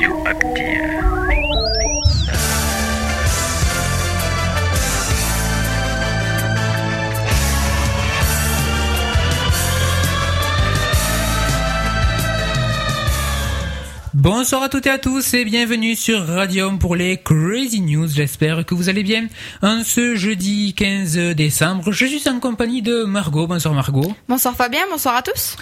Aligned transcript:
Radioactive. 0.00 1.00
Bonsoir 14.14 14.62
à 14.62 14.68
toutes 14.70 14.86
et 14.86 14.90
à 14.90 14.98
tous 14.98 15.34
et 15.34 15.44
bienvenue 15.44 15.94
sur 15.94 16.26
Radium 16.26 16.78
pour 16.78 16.96
les 16.96 17.18
Crazy 17.18 17.82
News. 17.82 18.08
J'espère 18.08 18.64
que 18.64 18.74
vous 18.74 18.88
allez 18.88 19.02
bien. 19.02 19.28
En 19.62 19.82
ce 19.84 20.14
jeudi 20.14 20.72
15 20.74 21.34
décembre, 21.34 21.92
je 21.92 22.06
suis 22.06 22.26
en 22.28 22.40
compagnie 22.40 22.80
de 22.80 23.04
Margot. 23.04 23.46
Bonsoir 23.46 23.74
Margot. 23.74 24.14
Bonsoir 24.28 24.54
Fabien, 24.54 24.80
bonsoir 24.90 25.16
à 25.16 25.22
tous. 25.22 25.56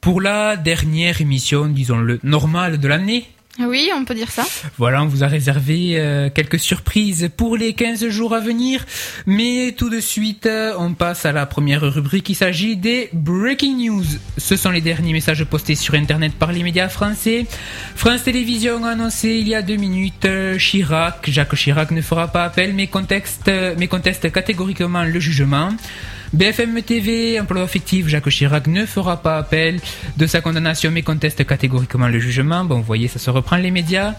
Pour 0.00 0.20
la 0.20 0.56
dernière 0.56 1.20
émission, 1.20 1.66
disons-le, 1.66 2.18
normale 2.24 2.78
de 2.78 2.88
l'année, 2.88 3.28
Oui, 3.60 3.90
on 3.94 4.04
peut 4.04 4.14
dire 4.14 4.30
ça. 4.32 4.44
Voilà, 4.78 5.02
on 5.02 5.06
vous 5.06 5.22
a 5.22 5.28
réservé 5.28 5.92
euh, 5.94 6.28
quelques 6.28 6.58
surprises 6.58 7.30
pour 7.36 7.56
les 7.56 7.72
15 7.72 8.08
jours 8.08 8.34
à 8.34 8.40
venir. 8.40 8.84
Mais 9.26 9.72
tout 9.76 9.90
de 9.90 10.00
suite, 10.00 10.46
euh, 10.46 10.74
on 10.76 10.94
passe 10.94 11.24
à 11.24 11.30
la 11.30 11.46
première 11.46 11.82
rubrique. 11.82 12.28
Il 12.28 12.34
s'agit 12.34 12.76
des 12.76 13.10
Breaking 13.12 13.76
News. 13.76 14.04
Ce 14.38 14.56
sont 14.56 14.70
les 14.70 14.80
derniers 14.80 15.12
messages 15.12 15.44
postés 15.44 15.76
sur 15.76 15.94
Internet 15.94 16.32
par 16.34 16.50
les 16.50 16.64
médias 16.64 16.88
français. 16.88 17.46
France 17.94 18.24
Télévisions 18.24 18.84
a 18.84 18.90
annoncé 18.90 19.28
il 19.28 19.46
y 19.46 19.54
a 19.54 19.62
deux 19.62 19.76
minutes 19.76 20.24
euh, 20.24 20.58
Chirac. 20.58 21.30
Jacques 21.30 21.54
Chirac 21.54 21.92
ne 21.92 22.02
fera 22.02 22.28
pas 22.28 22.44
appel, 22.44 22.74
mais 22.74 22.88
conteste, 22.88 23.50
mais 23.78 23.86
conteste 23.86 24.32
catégoriquement 24.32 25.04
le 25.04 25.20
jugement. 25.20 25.70
BFM 26.34 26.82
TV, 26.82 27.38
emploi 27.38 27.62
affectif, 27.62 28.08
Jacques 28.08 28.28
Chirac 28.28 28.66
ne 28.66 28.86
fera 28.86 29.22
pas 29.22 29.38
appel 29.38 29.80
de 30.16 30.26
sa 30.26 30.40
condamnation 30.40 30.90
mais 30.90 31.02
conteste 31.02 31.46
catégoriquement 31.46 32.08
le 32.08 32.18
jugement. 32.18 32.64
Bon, 32.64 32.78
vous 32.78 32.82
voyez, 32.82 33.06
ça 33.06 33.20
se 33.20 33.30
reprend 33.30 33.56
les 33.56 33.70
médias. 33.70 34.14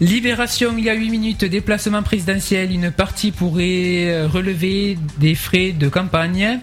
Libération, 0.00 0.74
il 0.78 0.84
y 0.84 0.90
a 0.90 0.94
8 0.94 1.10
minutes, 1.10 1.44
déplacement 1.44 2.04
présidentiel, 2.04 2.70
une 2.70 2.92
partie 2.92 3.32
pourrait 3.32 4.06
euh, 4.06 4.28
relever 4.28 4.96
des 5.18 5.34
frais 5.34 5.72
de 5.72 5.88
campagne. 5.88 6.60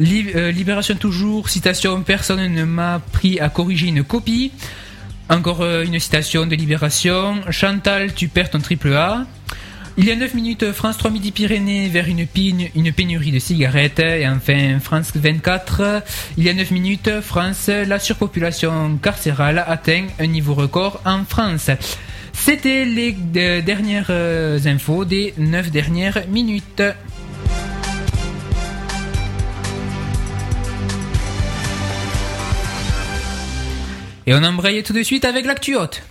Euh, 0.00 0.50
Libération 0.50 0.94
toujours, 0.94 1.50
citation, 1.50 2.00
personne 2.02 2.50
ne 2.50 2.64
m'a 2.64 3.02
pris 3.12 3.38
à 3.40 3.50
corriger 3.50 3.88
une 3.88 4.04
copie. 4.04 4.52
Encore 5.28 5.60
euh, 5.60 5.84
une 5.84 5.98
citation 6.00 6.46
de 6.46 6.56
Libération. 6.56 7.42
Chantal, 7.50 8.14
tu 8.14 8.28
perds 8.28 8.48
ton 8.48 8.60
triple 8.60 8.94
A. 8.94 9.26
Il 10.02 10.06
y 10.06 10.10
a 10.12 10.16
9 10.16 10.32
minutes, 10.32 10.72
France 10.72 10.96
3 10.96 11.10
Midi-Pyrénées 11.10 11.88
vers 11.88 12.08
une, 12.08 12.26
pine- 12.26 12.68
une 12.74 12.90
pénurie 12.90 13.32
de 13.32 13.38
cigarettes. 13.38 13.98
Et 13.98 14.26
enfin, 14.26 14.78
France 14.80 15.12
24, 15.14 16.02
il 16.38 16.44
y 16.44 16.48
a 16.48 16.54
9 16.54 16.70
minutes, 16.70 17.20
France, 17.20 17.68
la 17.68 17.98
surpopulation 17.98 18.96
carcérale 18.96 19.62
atteint 19.66 20.06
un 20.18 20.26
niveau 20.26 20.54
record 20.54 21.02
en 21.04 21.24
France. 21.26 21.68
C'était 22.32 22.86
les 22.86 23.12
dernières 23.12 24.06
euh, 24.08 24.58
infos 24.64 25.04
des 25.04 25.34
9 25.36 25.70
dernières 25.70 26.22
minutes. 26.28 26.82
Et 34.26 34.34
on 34.34 34.42
embraye 34.44 34.82
tout 34.82 34.92
de 34.92 35.02
suite 35.02 35.24
avec 35.24 35.46
l'actu 35.46 35.76
haute. 35.76 36.02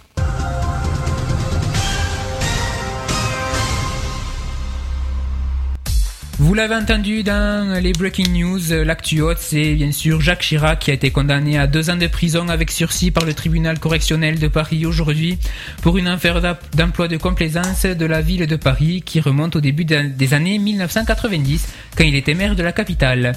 Vous 6.49 6.55
l'avez 6.55 6.73
entendu 6.73 7.21
dans 7.21 7.79
les 7.79 7.93
breaking 7.93 8.31
news, 8.31 8.73
euh, 8.73 8.83
l'actu 8.83 9.21
haute, 9.21 9.37
c'est 9.37 9.75
bien 9.75 9.91
sûr 9.91 10.19
Jacques 10.19 10.41
Chirac 10.41 10.79
qui 10.79 10.89
a 10.89 10.95
été 10.95 11.11
condamné 11.11 11.59
à 11.59 11.67
deux 11.67 11.91
ans 11.91 11.95
de 11.95 12.07
prison 12.07 12.49
avec 12.49 12.71
sursis 12.71 13.11
par 13.11 13.23
le 13.23 13.35
tribunal 13.35 13.77
correctionnel 13.77 14.39
de 14.39 14.47
Paris 14.47 14.87
aujourd'hui 14.87 15.37
pour 15.83 15.99
une 15.99 16.07
affaire 16.07 16.41
d'emploi 16.73 17.07
de 17.07 17.17
complaisance 17.17 17.85
de 17.85 18.05
la 18.07 18.21
ville 18.21 18.47
de 18.47 18.55
Paris 18.55 19.03
qui 19.05 19.19
remonte 19.19 19.57
au 19.57 19.61
début 19.61 19.85
des 19.85 20.33
années 20.33 20.57
1990 20.57 21.67
quand 21.95 22.03
il 22.03 22.15
était 22.15 22.33
maire 22.33 22.55
de 22.55 22.63
la 22.63 22.71
capitale. 22.71 23.33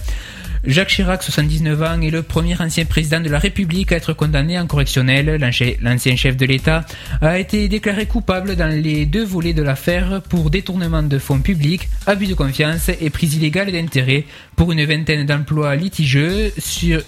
Jacques 0.65 0.91
Chirac, 0.91 1.25
79 1.25 1.83
ans, 1.83 2.01
est 2.01 2.11
le 2.11 2.23
premier 2.23 2.55
ancien 2.61 2.85
président 2.85 3.19
de 3.19 3.29
la 3.29 3.41
République 3.41 3.91
à 3.91 3.97
être 3.97 4.13
condamné 4.13 4.57
en 4.61 4.69
correctionnel. 4.69 5.41
L'ancien 5.81 6.15
chef 6.15 6.37
de 6.37 6.47
l'État 6.47 6.85
a 7.21 7.37
été 7.41 7.67
déclaré 7.67 8.07
coupable 8.07 8.55
dans 8.55 8.69
les 8.69 9.05
deux 9.05 9.25
volets 9.25 9.55
de 9.55 9.63
l'affaire 9.63 10.23
pour 10.29 10.51
détournement 10.51 11.03
de 11.03 11.19
fonds 11.19 11.41
publics, 11.41 11.89
abus 12.07 12.29
de 12.29 12.35
confiance 12.35 12.91
et 13.01 13.11
prise 13.11 13.35
illégale 13.35 13.73
d'intérêt 13.73 14.25
pour 14.57 14.73
une 14.73 14.85
vingtaine 14.85 15.27
d'emplois 15.27 15.77
litigieux 15.77 16.53
sur, 16.59 17.03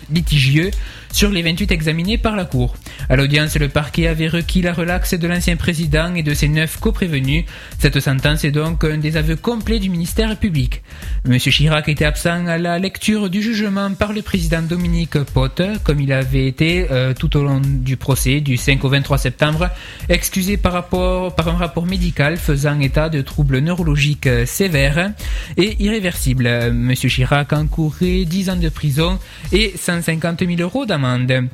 les 1.30 1.42
28 1.42 1.70
examinés 1.70 2.18
par 2.18 2.36
la 2.36 2.44
Cour. 2.44 2.74
À 3.08 3.16
l'audience, 3.16 3.56
le 3.56 3.68
parquet 3.68 4.08
avait 4.08 4.28
requis 4.28 4.62
la 4.62 4.72
relaxe 4.72 5.14
de 5.14 5.28
l'ancien 5.28 5.56
président 5.56 6.14
et 6.14 6.22
de 6.22 6.34
ses 6.34 6.48
neuf 6.48 6.78
coprévenus. 6.78 7.44
Cette 7.78 8.00
sentence 8.00 8.44
est 8.44 8.50
donc 8.50 8.84
un 8.84 8.98
des 8.98 9.16
aveux 9.16 9.36
complets 9.36 9.78
du 9.78 9.90
ministère 9.90 10.36
public. 10.36 10.82
Monsieur 11.26 11.52
Chirac 11.52 11.88
était 11.88 12.04
absent 12.04 12.46
à 12.46 12.58
la 12.58 12.78
lecture 12.78 13.30
du 13.30 13.42
jugement 13.42 13.92
par 13.94 14.12
le 14.12 14.22
président 14.22 14.62
Dominique 14.62 15.18
Potte, 15.22 15.62
comme 15.84 16.00
il 16.00 16.12
avait 16.12 16.46
été 16.46 16.88
euh, 16.90 17.14
tout 17.14 17.36
au 17.36 17.44
long 17.44 17.60
du 17.60 17.96
procès 17.96 18.40
du 18.40 18.56
5 18.56 18.84
au 18.84 18.88
23 18.88 19.18
septembre, 19.18 19.70
excusé 20.08 20.56
par, 20.56 20.72
rapport, 20.72 21.34
par 21.34 21.48
un 21.48 21.56
rapport 21.56 21.86
médical 21.86 22.36
faisant 22.36 22.80
état 22.80 23.08
de 23.08 23.20
troubles 23.20 23.58
neurologiques 23.58 24.26
euh, 24.26 24.46
sévères 24.46 25.12
et 25.56 25.82
irréversibles. 25.82 26.46
Euh, 26.46 26.72
Monsieur 26.72 27.08
Chirac 27.34 27.52
encourait 27.52 28.24
10 28.24 28.50
ans 28.50 28.56
de 28.56 28.68
prison 28.68 29.18
et 29.50 29.76
150 29.76 30.46
000 30.46 30.60
euros 30.60 30.86
d'amende. 30.86 31.48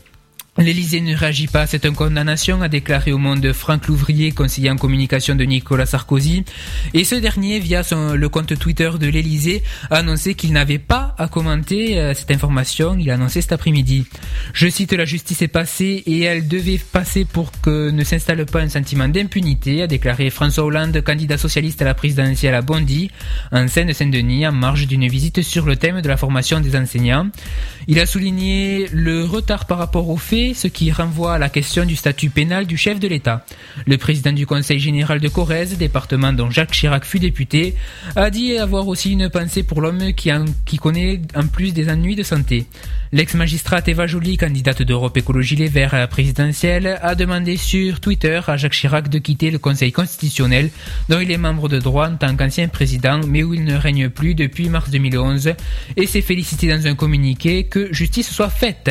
L'Élysée 0.58 1.00
ne 1.00 1.14
réagit 1.14 1.46
pas 1.46 1.62
à 1.62 1.66
cette 1.66 1.88
condamnation, 1.92 2.60
a 2.60 2.68
déclaré 2.68 3.12
au 3.12 3.18
Monde 3.18 3.52
Franck 3.52 3.86
Louvrier, 3.86 4.32
conseiller 4.32 4.68
en 4.68 4.76
communication 4.76 5.36
de 5.36 5.44
Nicolas 5.44 5.86
Sarkozy. 5.86 6.44
Et 6.92 7.04
ce 7.04 7.14
dernier, 7.14 7.60
via 7.60 7.84
son, 7.84 8.14
le 8.14 8.28
compte 8.28 8.58
Twitter 8.58 8.90
de 8.98 9.06
l'Élysée, 9.06 9.62
a 9.90 9.98
annoncé 9.98 10.34
qu'il 10.34 10.52
n'avait 10.52 10.80
pas 10.80 11.14
à 11.18 11.28
commenter 11.28 12.00
euh, 12.00 12.14
cette 12.14 12.32
information. 12.32 12.96
Il 12.98 13.08
a 13.10 13.14
annoncé 13.14 13.40
cet 13.42 13.52
après-midi. 13.52 14.06
Je 14.52 14.68
cite, 14.68 14.92
la 14.92 15.04
justice 15.04 15.40
est 15.40 15.48
passée 15.48 16.02
et 16.04 16.22
elle 16.22 16.48
devait 16.48 16.78
passer 16.78 17.24
pour 17.24 17.52
que 17.62 17.90
ne 17.90 18.02
s'installe 18.02 18.44
pas 18.44 18.60
un 18.60 18.68
sentiment 18.68 19.08
d'impunité, 19.08 19.82
a 19.82 19.86
déclaré 19.86 20.30
François 20.30 20.64
Hollande, 20.64 21.00
candidat 21.02 21.38
socialiste 21.38 21.80
à 21.80 21.84
la 21.84 21.94
présidentielle 21.94 22.56
à 22.56 22.62
Bondy, 22.62 23.10
en 23.52 23.68
Seine-Saint-Denis, 23.68 24.48
en 24.48 24.52
marge 24.52 24.88
d'une 24.88 25.06
visite 25.06 25.42
sur 25.42 25.64
le 25.64 25.76
thème 25.76 26.02
de 26.02 26.08
la 26.08 26.16
formation 26.16 26.58
des 26.58 26.74
enseignants. 26.76 27.28
Il 27.86 28.00
a 28.00 28.06
souligné 28.06 28.88
le 28.92 29.24
retard 29.24 29.66
par 29.66 29.78
rapport 29.78 30.08
aux 30.08 30.16
faits, 30.16 30.39
ce 30.54 30.68
qui 30.68 30.90
renvoie 30.90 31.34
à 31.34 31.38
la 31.38 31.48
question 31.48 31.84
du 31.84 31.96
statut 31.96 32.30
pénal 32.30 32.66
du 32.66 32.76
chef 32.76 32.98
de 32.98 33.08
l'État. 33.08 33.44
Le 33.86 33.98
président 33.98 34.32
du 34.32 34.46
Conseil 34.46 34.78
général 34.78 35.20
de 35.20 35.28
Corrèze, 35.28 35.76
département 35.76 36.32
dont 36.32 36.50
Jacques 36.50 36.72
Chirac 36.72 37.04
fut 37.04 37.18
député, 37.18 37.74
a 38.16 38.30
dit 38.30 38.56
avoir 38.56 38.88
aussi 38.88 39.12
une 39.12 39.28
pensée 39.28 39.62
pour 39.62 39.80
l'homme 39.80 40.12
qui, 40.14 40.76
connaît 40.78 41.20
en 41.34 41.46
plus 41.46 41.72
des 41.72 41.88
ennuis 41.90 42.16
de 42.16 42.22
santé. 42.22 42.66
L'ex-magistrate 43.12 43.88
Eva 43.88 44.06
Joly, 44.06 44.36
candidate 44.36 44.82
d'Europe 44.82 45.16
Écologie 45.16 45.56
Les 45.56 45.68
Verts 45.68 45.94
à 45.94 45.98
la 45.98 46.06
présidentielle, 46.06 46.98
a 47.02 47.14
demandé 47.14 47.56
sur 47.56 48.00
Twitter 48.00 48.40
à 48.46 48.56
Jacques 48.56 48.72
Chirac 48.72 49.08
de 49.08 49.18
quitter 49.18 49.50
le 49.50 49.58
Conseil 49.58 49.92
constitutionnel, 49.92 50.70
dont 51.08 51.20
il 51.20 51.30
est 51.30 51.38
membre 51.38 51.68
de 51.68 51.78
droit 51.78 52.08
en 52.08 52.16
tant 52.16 52.34
qu'ancien 52.36 52.68
président, 52.68 53.20
mais 53.26 53.42
où 53.42 53.52
il 53.52 53.64
ne 53.64 53.76
règne 53.76 54.08
plus 54.08 54.34
depuis 54.34 54.68
mars 54.68 54.90
2011, 54.90 55.54
et 55.96 56.06
s'est 56.06 56.22
félicité 56.22 56.68
dans 56.68 56.86
un 56.86 56.94
communiqué 56.94 57.64
que 57.64 57.92
justice 57.92 58.30
soit 58.30 58.48
faite. 58.48 58.90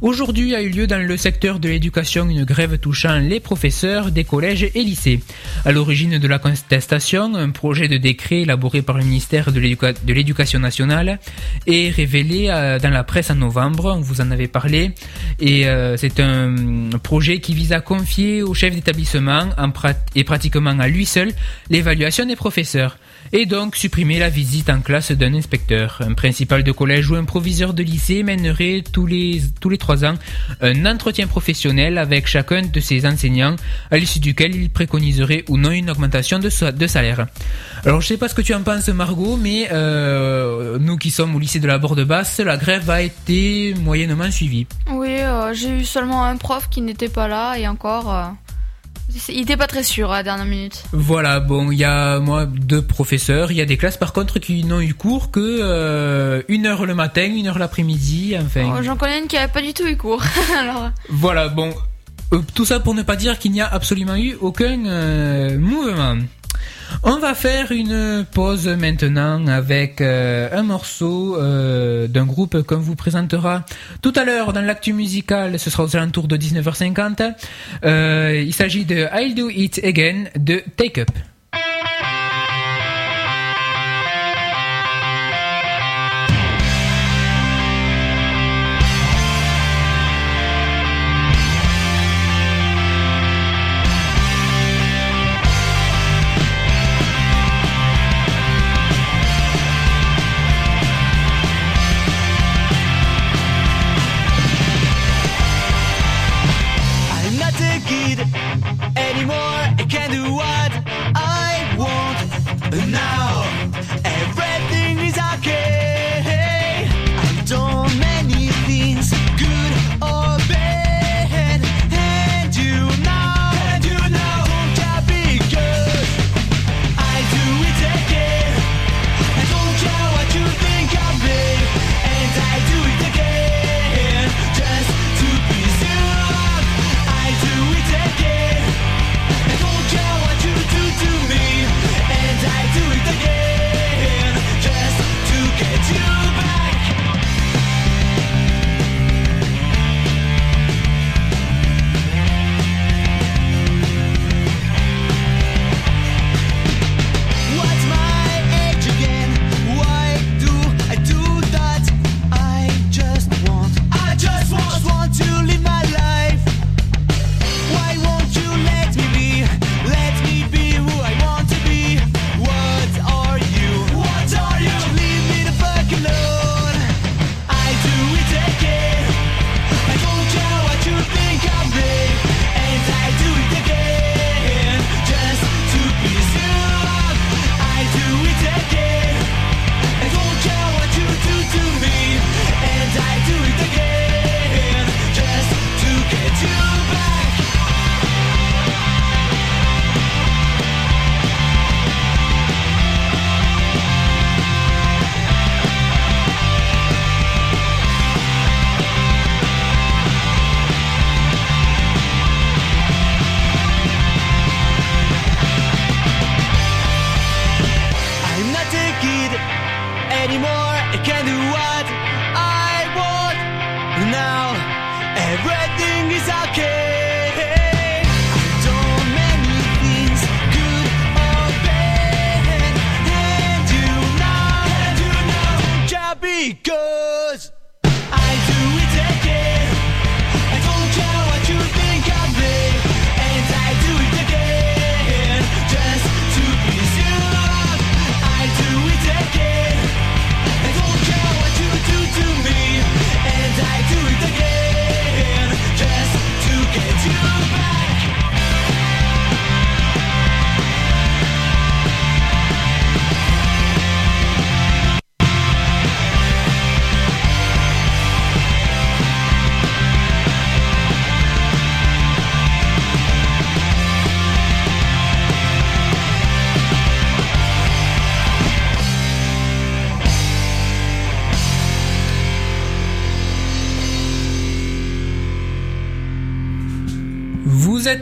Aujourd'hui 0.00 0.54
a 0.54 0.62
eu 0.62 0.68
lieu 0.68 0.86
dans 0.86 0.98
le 0.98 1.16
secteur 1.16 1.58
de 1.58 1.68
l'éducation 1.68 2.28
une 2.28 2.44
grève 2.44 2.78
touchant 2.78 3.18
les 3.18 3.40
professeurs 3.40 4.10
des 4.10 4.24
collèges 4.24 4.68
et 4.74 4.82
lycées. 4.82 5.20
À 5.64 5.72
l'origine 5.72 6.18
de 6.18 6.28
la 6.28 6.38
contestation, 6.38 7.34
un 7.34 7.50
projet 7.50 7.88
de 7.88 7.96
décret 7.96 8.42
élaboré 8.42 8.82
par 8.82 8.98
le 8.98 9.04
ministère 9.04 9.52
de 9.52 9.60
l'Éduca- 9.60 9.94
de 10.04 10.12
l'Éducation 10.12 10.58
nationale 10.58 11.18
est 11.66 11.90
révélé 11.90 12.48
euh, 12.50 12.78
dans 12.78 12.90
la 12.90 13.04
presse 13.04 13.30
en 13.30 13.36
novembre, 13.36 13.96
vous 14.00 14.20
en 14.20 14.30
avait 14.30 14.48
parlé, 14.48 14.92
et 15.40 15.66
euh, 15.66 15.96
c'est 15.96 16.20
un 16.20 16.54
projet 17.02 17.40
qui 17.40 17.54
vise 17.54 17.72
à 17.72 17.80
confier 17.80 18.42
au 18.42 18.52
chef 18.54 18.74
d'établissement 18.74 19.48
et 20.14 20.24
pratiquement 20.24 20.78
à 20.78 20.88
lui 20.88 21.06
seul 21.06 21.30
l'évaluation 21.70 22.26
des 22.26 22.36
professeurs 22.36 22.98
et 23.36 23.46
donc 23.46 23.74
supprimer 23.74 24.20
la 24.20 24.28
visite 24.30 24.70
en 24.70 24.80
classe 24.80 25.10
d'un 25.10 25.34
inspecteur. 25.34 25.98
Un 26.00 26.14
principal 26.14 26.62
de 26.62 26.70
collège 26.70 27.10
ou 27.10 27.16
un 27.16 27.24
proviseur 27.24 27.74
de 27.74 27.82
lycée 27.82 28.22
mènerait 28.22 28.84
tous 28.92 29.06
les, 29.06 29.42
tous 29.60 29.68
les 29.68 29.76
trois 29.76 30.04
ans 30.04 30.14
un 30.60 30.86
entretien 30.86 31.26
professionnel 31.26 31.98
avec 31.98 32.28
chacun 32.28 32.62
de 32.62 32.80
ses 32.80 33.04
enseignants, 33.06 33.56
à 33.90 33.96
l'issue 33.98 34.20
duquel 34.20 34.54
il 34.54 34.70
préconiserait 34.70 35.44
ou 35.48 35.56
non 35.58 35.72
une 35.72 35.90
augmentation 35.90 36.38
de, 36.38 36.48
sa- 36.48 36.70
de 36.70 36.86
salaire. 36.86 37.26
Alors 37.84 38.00
je 38.00 38.06
sais 38.06 38.16
pas 38.18 38.28
ce 38.28 38.34
que 38.36 38.42
tu 38.42 38.54
en 38.54 38.62
penses 38.62 38.88
Margot, 38.88 39.36
mais 39.36 39.68
euh, 39.72 40.78
nous 40.78 40.96
qui 40.96 41.10
sommes 41.10 41.34
au 41.34 41.40
lycée 41.40 41.58
de 41.58 41.66
la 41.66 41.78
Borde-Basse, 41.78 42.38
la 42.38 42.56
grève 42.56 42.88
a 42.88 43.02
été 43.02 43.74
moyennement 43.82 44.30
suivie. 44.30 44.68
Oui, 44.92 45.08
euh, 45.20 45.52
j'ai 45.52 45.70
eu 45.80 45.84
seulement 45.84 46.24
un 46.24 46.36
prof 46.36 46.68
qui 46.70 46.82
n'était 46.82 47.08
pas 47.08 47.26
là 47.26 47.56
et 47.58 47.66
encore, 47.66 48.14
euh, 48.14 48.26
il 49.28 49.40
était 49.40 49.56
pas 49.56 49.66
très 49.66 49.82
sûr 49.82 50.12
à 50.12 50.18
la 50.18 50.22
dernière 50.22 50.46
minute. 50.46 50.82
Voilà, 50.92 51.40
bon, 51.40 51.70
il 51.70 51.78
y 51.78 51.84
a 51.84 52.18
moi 52.20 52.46
deux 52.46 52.82
professeurs, 52.82 53.50
il 53.50 53.56
y 53.56 53.60
a 53.60 53.64
des 53.64 53.76
classes 53.76 53.96
par 53.96 54.12
contre 54.12 54.38
qui 54.38 54.64
n'ont 54.64 54.80
eu 54.80 54.94
cours 54.94 55.30
que 55.30 55.40
euh, 55.40 56.42
une 56.48 56.66
heure 56.66 56.86
le 56.86 56.94
matin, 56.94 57.24
une 57.24 57.46
heure 57.46 57.58
l'après-midi, 57.58 58.36
enfin. 58.40 58.72
Oh, 58.76 58.82
J'en 58.82 58.96
connais 58.96 59.18
une 59.18 59.26
qui 59.26 59.36
avait 59.36 59.52
pas 59.52 59.62
du 59.62 59.72
tout 59.72 59.86
eu 59.86 59.96
cours. 59.96 60.22
Alors, 60.58 60.90
Voilà, 61.08 61.48
bon. 61.48 61.72
Euh, 62.32 62.40
tout 62.54 62.64
ça 62.64 62.80
pour 62.80 62.94
ne 62.94 63.02
pas 63.02 63.16
dire 63.16 63.38
qu'il 63.38 63.52
n'y 63.52 63.60
a 63.60 63.66
absolument 63.66 64.16
eu 64.16 64.36
aucun 64.40 64.86
euh, 64.86 65.58
mouvement. 65.58 66.16
On 67.02 67.18
va 67.18 67.34
faire 67.34 67.72
une 67.72 68.24
pause 68.32 68.66
maintenant 68.68 69.46
avec 69.46 70.00
euh, 70.00 70.48
un 70.52 70.62
morceau 70.62 71.36
euh, 71.36 72.08
d'un 72.08 72.24
groupe 72.24 72.62
qu'on 72.62 72.78
vous 72.78 72.96
présentera 72.96 73.64
tout 74.02 74.12
à 74.16 74.24
l'heure 74.24 74.52
dans 74.52 74.62
l'actu 74.62 74.92
musical. 74.92 75.58
Ce 75.58 75.70
sera 75.70 75.84
aux 75.84 75.96
alentours 75.96 76.28
de 76.28 76.36
19h50. 76.36 77.34
Euh, 77.84 78.42
il 78.44 78.54
s'agit 78.54 78.84
de 78.84 79.06
I'll 79.14 79.34
Do 79.34 79.48
It 79.50 79.80
Again 79.84 80.24
de 80.36 80.62
Take 80.76 81.00
Up. 81.00 81.10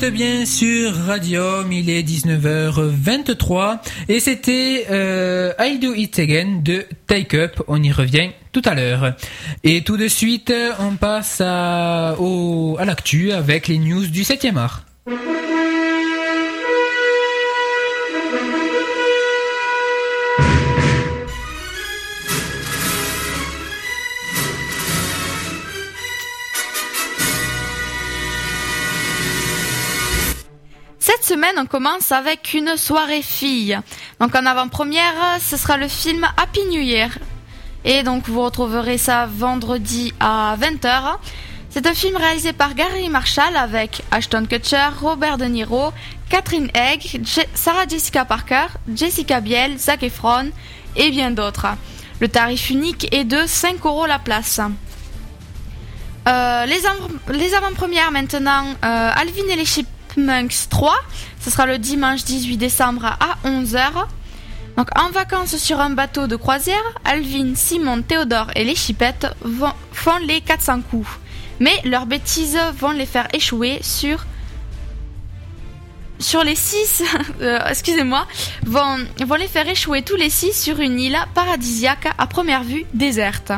Êtes 0.05 0.13
bien 0.13 0.45
sur 0.47 0.95
Radium, 0.95 1.71
il 1.71 1.89
est 1.91 2.03
19h23 2.03 3.79
et 4.09 4.21
c'était 4.21 4.87
euh, 4.91 5.53
I 5.61 5.79
Do 5.79 5.95
It 5.95 6.19
Again 6.19 6.61
de 6.63 6.87
Take 7.07 7.37
Up, 7.37 7.63
on 7.69 7.83
y 7.83 7.93
revient 7.93 8.31
tout 8.53 8.63
à 8.65 8.75
l'heure. 8.75 9.15
Et 9.65 9.83
tout 9.83 9.97
de 9.97 10.09
suite, 10.09 10.53
on 10.81 10.97
passe 10.97 11.41
à, 11.45 12.17
au, 12.19 12.77
à 12.79 12.85
l'actu 12.85 13.33
avec 13.33 13.69
les 13.69 13.79
news 13.79 14.07
du 14.07 14.23
7e 14.23 14.57
art. 14.57 14.85
Semaine, 31.33 31.55
on 31.59 31.65
commence 31.67 32.13
avec 32.13 32.53
une 32.53 32.77
soirée 32.77 33.23
fille. 33.23 33.79
Donc 34.21 34.35
en 34.35 34.45
avant-première, 34.45 35.15
ce 35.41 35.57
sera 35.57 35.79
le 35.79 35.89
film 35.89 36.27
Happy 36.37 36.61
New 36.71 36.81
Year. 36.83 37.09
Et 37.85 38.03
donc 38.03 38.29
vous 38.29 38.43
retrouverez 38.43 38.99
ça 38.99 39.27
vendredi 39.27 40.13
à 40.21 40.57
20h. 40.61 41.17
C'est 41.71 41.87
un 41.87 41.95
film 41.95 42.17
réalisé 42.19 42.53
par 42.53 42.75
Gary 42.75 43.09
Marshall 43.09 43.57
avec 43.57 44.03
Ashton 44.11 44.45
Kutcher, 44.49 44.89
Robert 45.01 45.39
De 45.39 45.47
Niro, 45.47 45.91
Catherine 46.29 46.71
Egg, 46.75 47.01
Je- 47.25 47.41
Sarah 47.55 47.87
Jessica 47.89 48.27
Parker, 48.27 48.67
Jessica 48.95 49.41
Biel, 49.41 49.79
Zac 49.79 50.03
Efron 50.03 50.51
et 50.97 51.11
bien 51.11 51.31
d'autres. 51.31 51.67
Le 52.21 52.29
tarif 52.29 52.69
unique 52.69 53.09
est 53.15 53.25
de 53.25 53.47
5 53.47 53.87
euros 53.87 54.05
la 54.07 54.19
place. 54.19 54.61
Euh, 56.29 56.67
les, 56.67 56.87
av- 56.87 57.09
les 57.31 57.55
avant-premières 57.55 58.13
maintenant, 58.13 58.65
euh, 58.85 59.11
Alvin 59.17 59.49
et 59.51 59.57
les 59.57 59.65
Chipmunks 60.15 60.69
3, 60.69 60.95
ce 61.41 61.51
sera 61.51 61.67
le 61.67 61.79
dimanche 61.79 62.25
18 62.25 62.57
décembre 62.57 63.05
à 63.05 63.39
11h. 63.45 63.91
Donc 64.77 64.89
en 64.99 65.11
vacances 65.11 65.57
sur 65.57 65.81
un 65.81 65.91
bateau 65.91 66.27
de 66.27 66.37
croisière, 66.37 66.83
Alvin, 67.05 67.55
Simon, 67.55 68.03
Théodore 68.03 68.51
et 68.55 68.65
les 68.65 68.75
Chipettes 68.75 69.27
font 69.93 70.17
les 70.27 70.41
400 70.41 70.83
coups. 70.91 71.09
Mais 71.61 71.75
leurs 71.85 72.07
bêtises 72.07 72.59
vont 72.79 72.91
les 72.91 73.07
faire 73.07 73.29
échouer 73.33 73.81
sur 73.83 74.25
sur 76.19 76.45
les 76.45 76.55
six, 76.55 77.03
euh, 77.41 77.59
excusez-moi, 77.69 78.27
vont, 78.65 78.99
vont 79.27 79.35
les 79.35 79.49
faire 79.49 79.69
échouer 79.69 80.03
tous 80.03 80.15
les 80.15 80.31
six 80.31 80.53
sur 80.53 80.79
une 80.79 81.01
île 81.01 81.19
paradisiaque 81.35 82.09
à 82.17 82.27
première 82.29 82.63
vue 82.63 82.85
déserte. 82.95 83.53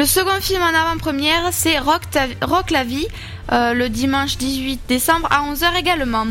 Le 0.00 0.06
second 0.06 0.40
film 0.40 0.62
en 0.62 0.68
avant-première, 0.68 1.52
c'est 1.52 1.78
Rock, 1.78 2.04
Rock 2.40 2.70
la 2.70 2.84
vie, 2.84 3.06
euh, 3.52 3.74
le 3.74 3.90
dimanche 3.90 4.38
18 4.38 4.80
décembre 4.88 5.28
à 5.30 5.42
11h 5.52 5.78
également. 5.78 6.24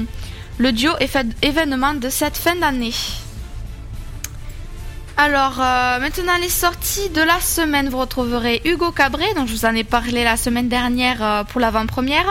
Le 0.58 0.72
duo 0.72 0.92
est 1.00 1.16
événement 1.44 1.94
de 1.94 2.10
cette 2.10 2.36
fin 2.36 2.56
d'année. 2.56 2.96
Alors, 5.18 5.62
euh, 5.62 6.00
maintenant 6.00 6.38
les 6.42 6.50
sorties 6.50 7.10
de 7.10 7.22
la 7.22 7.40
semaine, 7.40 7.90
vous 7.90 8.00
retrouverez 8.00 8.60
Hugo 8.66 8.90
Cabret, 8.92 9.36
dont 9.36 9.46
je 9.46 9.54
vous 9.54 9.66
en 9.66 9.76
ai 9.76 9.84
parlé 9.84 10.24
la 10.24 10.36
semaine 10.36 10.68
dernière 10.68 11.24
euh, 11.24 11.44
pour 11.44 11.62
l'avant-première. 11.62 12.26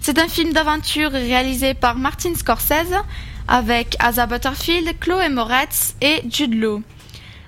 C'est 0.00 0.20
un 0.20 0.28
film 0.28 0.52
d'aventure 0.52 1.10
réalisé 1.10 1.74
par 1.74 1.96
Martin 1.96 2.36
Scorsese 2.36 2.94
avec 3.48 3.96
Asa 3.98 4.26
Butterfield, 4.26 5.00
Chloé 5.00 5.30
Moretz 5.30 5.96
et 6.00 6.22
Jude 6.30 6.54
Law. 6.54 6.80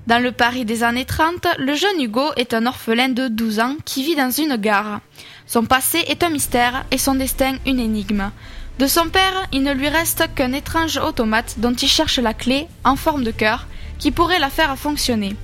Dans 0.08 0.22
le 0.22 0.32
Paris 0.32 0.64
des 0.64 0.84
années 0.84 1.04
30, 1.04 1.46
le 1.58 1.74
jeune 1.74 2.00
Hugo 2.00 2.30
est 2.38 2.54
un 2.54 2.64
orphelin 2.64 3.10
de 3.10 3.28
12 3.28 3.60
ans 3.60 3.76
qui 3.84 4.02
vit 4.02 4.16
dans 4.16 4.30
une 4.30 4.56
gare. 4.56 5.00
Son 5.46 5.66
passé 5.66 5.98
est 6.08 6.22
un 6.22 6.30
mystère 6.30 6.86
et 6.90 6.96
son 6.96 7.16
destin 7.16 7.56
une 7.66 7.78
énigme. 7.78 8.30
De 8.78 8.86
son 8.86 9.10
père, 9.10 9.46
il 9.52 9.62
ne 9.62 9.74
lui 9.74 9.90
reste 9.90 10.24
qu'un 10.34 10.54
étrange 10.54 10.96
automate 10.96 11.56
dont 11.58 11.74
il 11.74 11.88
cherche 11.88 12.18
la 12.20 12.32
clé, 12.32 12.68
en 12.84 12.96
forme 12.96 13.22
de 13.22 13.30
cœur, 13.30 13.66
qui 13.98 14.10
pourrait 14.10 14.38
la 14.38 14.48
faire 14.48 14.78
fonctionner. 14.78 15.36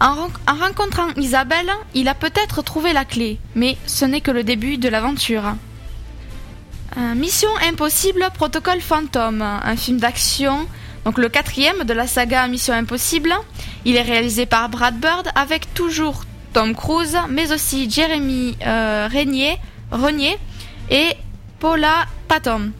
En, 0.00 0.28
rencontrant 0.46 1.08
Isabelle, 1.16 1.72
il 1.94 2.06
a 2.06 2.14
peut-être 2.14 2.62
trouvé 2.62 2.92
la 2.92 3.04
clé, 3.04 3.40
mais 3.56 3.76
ce 3.86 4.04
n'est 4.04 4.20
que 4.20 4.30
le 4.30 4.44
début 4.44 4.78
de 4.78 4.88
l'aventure. 4.88 5.56
Euh, 6.96 7.14
Mission 7.16 7.50
Impossible, 7.68 8.24
Protocole 8.34 8.80
Fantôme, 8.80 9.42
un 9.42 9.76
film 9.76 9.98
d'action, 9.98 10.68
donc 11.04 11.18
le 11.18 11.28
quatrième 11.28 11.84
de 11.84 11.92
la 11.92 12.06
saga 12.06 12.46
Mission 12.48 12.74
Impossible. 12.74 13.34
Il 13.84 13.96
est 13.96 14.02
réalisé 14.02 14.46
par 14.46 14.68
Brad 14.68 14.98
Bird 14.98 15.28
avec 15.34 15.72
toujours 15.74 16.24
Tom 16.52 16.74
Cruise, 16.74 17.18
mais 17.28 17.52
aussi 17.52 17.90
Jeremy 17.90 18.56
euh, 18.66 19.08
Renier, 19.12 19.58
Renier 19.90 20.38
et 20.90 21.10
Paula 21.60 22.06
Patton. 22.28 22.72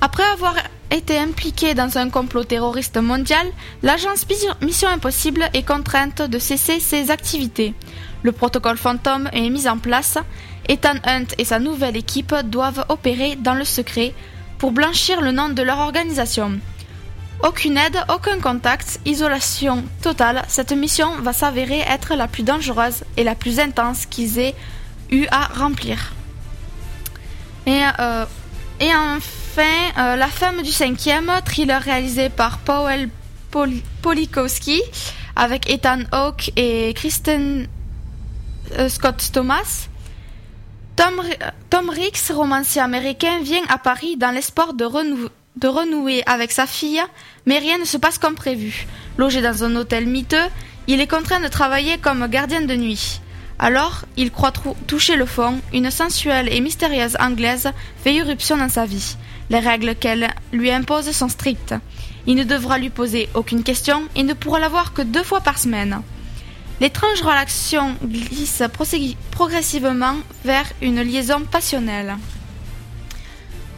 Après 0.00 0.24
avoir 0.24 0.54
été 0.90 1.18
impliqué 1.18 1.74
dans 1.74 1.98
un 1.98 2.10
complot 2.10 2.44
terroriste 2.44 2.98
mondial, 2.98 3.46
l'agence 3.82 4.26
Mission 4.62 4.88
Impossible 4.88 5.48
est 5.52 5.66
contrainte 5.66 6.22
de 6.22 6.38
cesser 6.38 6.78
ses 6.78 7.10
activités. 7.10 7.74
Le 8.22 8.32
protocole 8.32 8.76
fantôme 8.76 9.28
est 9.32 9.50
mis 9.50 9.68
en 9.68 9.78
place. 9.78 10.18
Ethan 10.68 10.96
Hunt 11.04 11.26
et 11.38 11.44
sa 11.44 11.58
nouvelle 11.58 11.96
équipe 11.96 12.34
doivent 12.44 12.84
opérer 12.88 13.36
dans 13.36 13.54
le 13.54 13.64
secret 13.64 14.14
pour 14.58 14.72
blanchir 14.72 15.20
le 15.20 15.32
nom 15.32 15.48
de 15.48 15.62
leur 15.62 15.78
organisation. 15.78 16.58
Aucune 17.42 17.76
aide, 17.76 17.98
aucun 18.08 18.40
contact, 18.40 18.98
isolation 19.04 19.84
totale, 20.02 20.42
cette 20.48 20.72
mission 20.72 21.16
va 21.20 21.32
s'avérer 21.32 21.80
être 21.80 22.14
la 22.14 22.28
plus 22.28 22.42
dangereuse 22.42 23.04
et 23.16 23.24
la 23.24 23.34
plus 23.34 23.60
intense 23.60 24.06
qu'ils 24.06 24.38
aient 24.38 24.54
eu 25.10 25.26
à 25.30 25.46
remplir. 25.46 26.12
Et, 27.66 27.82
euh, 28.00 28.24
enfin, 28.80 29.62
euh, 29.98 30.16
La 30.16 30.28
femme 30.28 30.62
du 30.62 30.72
cinquième, 30.72 31.30
thriller 31.44 31.82
réalisé 31.82 32.30
par 32.30 32.58
Powell 32.58 33.10
Polikowski 34.02 34.82
avec 35.34 35.70
Ethan 35.70 36.00
Hawke 36.12 36.52
et 36.56 36.92
Kristen 36.94 37.66
euh, 38.78 38.88
Scott 38.88 39.30
Thomas. 39.32 39.88
Tom, 40.96 41.20
Tom 41.68 41.90
Ricks, 41.90 42.30
romancier 42.30 42.80
américain, 42.80 43.40
vient 43.42 43.62
à 43.68 43.76
Paris 43.76 44.16
dans 44.16 44.30
l'espoir 44.30 44.72
de, 44.72 44.86
de 45.56 45.68
renouer 45.68 46.22
avec 46.26 46.52
sa 46.52 46.66
fille, 46.66 47.02
mais 47.46 47.58
rien 47.58 47.78
ne 47.78 47.84
se 47.84 47.96
passe 47.96 48.18
comme 48.18 48.34
prévu. 48.34 48.86
Logé 49.18 49.40
dans 49.40 49.64
un 49.64 49.74
hôtel 49.76 50.06
miteux, 50.06 50.46
il 50.86 51.00
est 51.00 51.06
contraint 51.06 51.40
de 51.40 51.48
travailler 51.48 51.98
comme 51.98 52.26
gardien 52.28 52.60
de 52.62 52.76
nuit. 52.76 53.20
Alors, 53.58 54.04
il 54.16 54.30
croit 54.30 54.52
toucher 54.86 55.16
le 55.16 55.24
fond, 55.24 55.60
une 55.72 55.90
sensuelle 55.90 56.52
et 56.52 56.60
mystérieuse 56.60 57.16
Anglaise 57.18 57.70
fait 58.02 58.14
irruption 58.14 58.58
dans 58.58 58.68
sa 58.68 58.84
vie. 58.84 59.16
Les 59.48 59.60
règles 59.60 59.94
qu'elle 59.94 60.28
lui 60.52 60.70
impose 60.70 61.10
sont 61.10 61.28
strictes. 61.28 61.74
Il 62.26 62.34
ne 62.34 62.44
devra 62.44 62.78
lui 62.78 62.90
poser 62.90 63.28
aucune 63.34 63.62
question 63.62 64.02
et 64.14 64.24
ne 64.24 64.34
pourra 64.34 64.58
la 64.58 64.68
voir 64.68 64.92
que 64.92 65.02
deux 65.02 65.22
fois 65.22 65.40
par 65.40 65.58
semaine. 65.58 66.02
L'étrange 66.80 67.22
relation 67.22 67.96
glisse 68.04 68.62
progressivement 69.30 70.16
vers 70.44 70.66
une 70.82 71.00
liaison 71.00 71.40
passionnelle. 71.50 72.16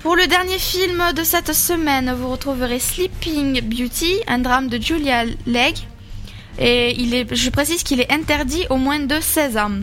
Pour 0.02 0.14
le 0.14 0.28
dernier 0.28 0.58
film 0.60 1.02
de 1.12 1.24
cette 1.24 1.52
semaine, 1.52 2.14
vous 2.16 2.28
retrouverez 2.28 2.78
Sleeping 2.78 3.60
Beauty, 3.62 4.14
un 4.28 4.38
drame 4.38 4.68
de 4.68 4.80
Julia 4.80 5.24
Legg, 5.44 5.76
et 6.60 6.96
je 7.32 7.50
précise 7.50 7.82
qu'il 7.82 8.00
est 8.00 8.12
interdit 8.12 8.64
au 8.70 8.76
moins 8.76 9.00
de 9.00 9.20
16 9.20 9.56
ans. 9.56 9.80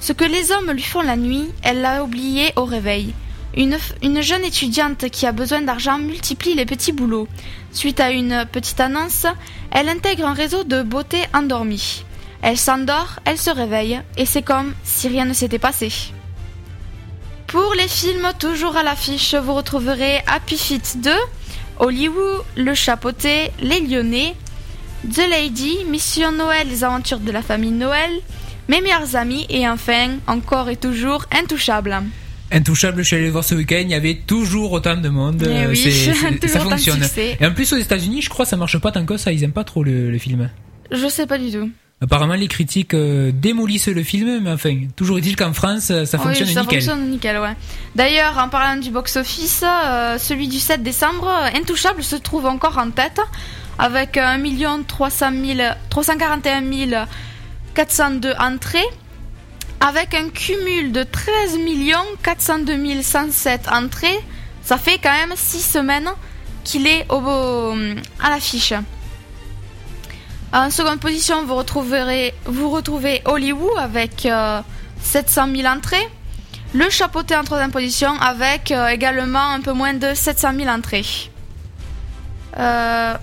Ce 0.00 0.14
que 0.14 0.24
les 0.24 0.52
hommes 0.52 0.70
lui 0.70 0.82
font 0.82 1.02
la 1.02 1.16
nuit, 1.16 1.50
elle 1.62 1.82
l'a 1.82 2.02
oublié 2.02 2.52
au 2.56 2.64
réveil. 2.64 3.12
Une, 3.54 3.76
une, 4.02 4.22
jeune 4.22 4.44
étudiante 4.44 5.10
qui 5.10 5.26
a 5.26 5.32
besoin 5.32 5.60
d'argent 5.60 5.98
multiplie 5.98 6.54
les 6.54 6.66
petits 6.66 6.92
boulots. 6.92 7.28
Suite 7.72 8.00
à 8.00 8.10
une 8.10 8.46
petite 8.50 8.80
annonce, 8.80 9.26
elle 9.70 9.90
intègre 9.90 10.26
un 10.26 10.34
réseau 10.34 10.64
de 10.64 10.82
beauté 10.82 11.18
endormie. 11.34 12.04
Elle 12.40 12.58
s'endort, 12.58 13.20
elle 13.26 13.38
se 13.38 13.50
réveille, 13.50 14.00
et 14.16 14.24
c'est 14.24 14.42
comme 14.42 14.72
si 14.82 15.08
rien 15.08 15.26
ne 15.26 15.34
s'était 15.34 15.58
passé. 15.58 15.92
Pour 17.56 17.72
les 17.72 17.88
films 17.88 18.28
toujours 18.38 18.76
à 18.76 18.82
l'affiche, 18.82 19.34
vous 19.34 19.54
retrouverez 19.54 20.18
Happy 20.26 20.58
Feet 20.58 20.98
2, 21.02 21.10
Hollywood, 21.78 22.42
Le 22.54 22.74
Chapoté, 22.74 23.50
Les 23.62 23.80
Lyonnais, 23.80 24.34
The 25.10 25.22
Lady, 25.30 25.78
Mission 25.88 26.32
Noël, 26.32 26.68
les 26.68 26.84
aventures 26.84 27.18
de 27.18 27.32
la 27.32 27.40
famille 27.40 27.70
Noël, 27.70 28.10
Mes 28.68 28.82
meilleurs 28.82 29.16
amis 29.16 29.46
et 29.48 29.66
enfin, 29.66 30.18
encore 30.26 30.68
et 30.68 30.76
toujours, 30.76 31.24
Intouchable. 31.32 31.96
Intouchable, 32.52 32.98
je 32.98 33.06
suis 33.06 33.16
allé 33.16 33.30
voir 33.30 33.42
ce 33.42 33.54
week-end, 33.54 33.80
il 33.80 33.90
y 33.90 33.94
avait 33.94 34.20
toujours 34.26 34.72
autant 34.72 34.98
de 34.98 35.08
monde. 35.08 35.42
Eh 35.50 35.66
oui, 35.66 35.78
ça 36.46 36.60
fonctionne. 36.60 37.08
Et 37.40 37.46
en 37.46 37.54
plus, 37.54 37.72
aux 37.72 37.78
États-Unis, 37.78 38.20
je 38.20 38.28
crois, 38.28 38.44
ça 38.44 38.58
marche 38.58 38.76
pas 38.76 38.92
tant 38.92 39.06
que 39.06 39.16
ça, 39.16 39.32
ils 39.32 39.42
aiment 39.42 39.52
pas 39.52 39.64
trop 39.64 39.82
le, 39.82 40.18
film. 40.18 40.50
Je 40.90 41.08
sais 41.08 41.26
pas 41.26 41.38
du 41.38 41.50
tout. 41.50 41.70
Apparemment, 42.02 42.34
les 42.34 42.48
critiques 42.48 42.92
euh, 42.92 43.32
démolissent 43.32 43.88
le 43.88 44.02
film, 44.02 44.40
mais 44.42 44.50
enfin, 44.50 44.76
toujours 44.96 45.16
est-il 45.16 45.34
qu'en 45.34 45.54
France, 45.54 45.90
ça 46.04 46.18
fonctionne 46.18 46.48
oui, 46.48 46.54
ça 46.54 46.62
fonctionne 46.62 47.10
nickel, 47.10 47.38
ouais. 47.38 47.54
D'ailleurs, 47.94 48.36
en 48.36 48.50
parlant 48.50 48.78
du 48.78 48.90
box-office, 48.90 49.64
euh, 49.64 50.18
celui 50.18 50.48
du 50.48 50.58
7 50.58 50.82
décembre, 50.82 51.30
Intouchable 51.54 52.02
se 52.02 52.16
trouve 52.16 52.44
encore 52.44 52.76
en 52.76 52.90
tête 52.90 53.18
avec 53.78 54.18
1 54.18 54.42
341 54.86 57.06
402 57.74 58.34
entrées, 58.38 58.78
avec 59.80 60.14
un 60.14 60.28
cumul 60.28 60.92
de 60.92 61.02
13 61.02 61.58
402 62.22 63.02
107 63.02 63.68
entrées, 63.72 64.18
ça 64.62 64.76
fait 64.76 64.98
quand 65.02 65.12
même 65.12 65.32
6 65.34 65.62
semaines 65.62 66.10
qu'il 66.62 66.86
est 66.86 67.06
au, 67.10 67.74
à 68.22 68.30
l'affiche. 68.30 68.74
En 70.52 70.70
seconde 70.70 71.00
position, 71.00 71.44
vous 71.44 71.54
retrouverez 71.56 72.32
vous 72.44 72.70
retrouvez 72.70 73.20
Hollywood 73.24 73.76
avec 73.78 74.28
700 75.02 75.48
euh, 75.48 75.56
000 75.56 75.68
entrées. 75.68 76.08
Le 76.74 76.88
chapeauté 76.90 77.36
en 77.36 77.44
troisième 77.44 77.72
position 77.72 78.10
avec 78.20 78.70
euh, 78.70 78.88
également 78.88 79.52
un 79.52 79.60
peu 79.60 79.72
moins 79.72 79.94
de 79.94 80.14
700 80.14 80.52
000 80.56 80.68
entrées. 80.68 81.04
Euh, 82.58 83.14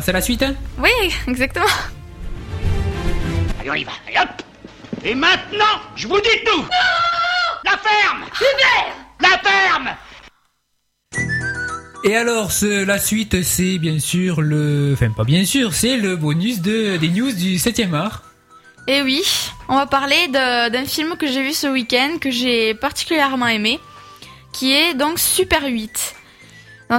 c'est 0.00 0.12
la 0.12 0.20
suite 0.20 0.42
hein? 0.42 0.54
Oui, 0.78 0.90
exactement. 1.28 1.66
Allez, 3.60 3.70
on 3.70 3.74
y 3.74 3.84
va. 3.84 3.92
Allez, 4.06 4.18
hop 4.18 4.42
Et 5.04 5.14
maintenant, 5.14 5.80
je 5.94 6.08
vous 6.08 6.20
dis 6.20 6.44
tout 6.44 6.64
La 7.64 7.72
ferme 7.72 8.24
La 9.20 9.38
ferme 9.38 9.90
et 12.04 12.16
alors, 12.16 12.50
la 12.62 12.98
suite, 12.98 13.42
c'est 13.42 13.78
bien 13.78 13.98
sûr 13.98 14.40
le... 14.40 14.92
Enfin, 14.92 15.10
pas 15.10 15.24
bien 15.24 15.44
sûr, 15.44 15.74
c'est 15.74 15.96
le 15.96 16.16
bonus 16.16 16.60
de, 16.60 16.96
des 16.96 17.08
news 17.08 17.32
du 17.32 17.56
7e 17.56 17.94
art. 17.94 18.22
Et 18.86 19.02
oui, 19.02 19.22
on 19.68 19.76
va 19.76 19.86
parler 19.86 20.28
d'un 20.28 20.84
film 20.84 21.16
que 21.16 21.26
j'ai 21.26 21.42
vu 21.42 21.52
ce 21.52 21.66
week-end, 21.66 22.18
que 22.20 22.30
j'ai 22.30 22.74
particulièrement 22.74 23.46
aimé, 23.46 23.80
qui 24.52 24.72
est 24.72 24.94
donc 24.94 25.18
Super 25.18 25.64
8. 25.64 26.14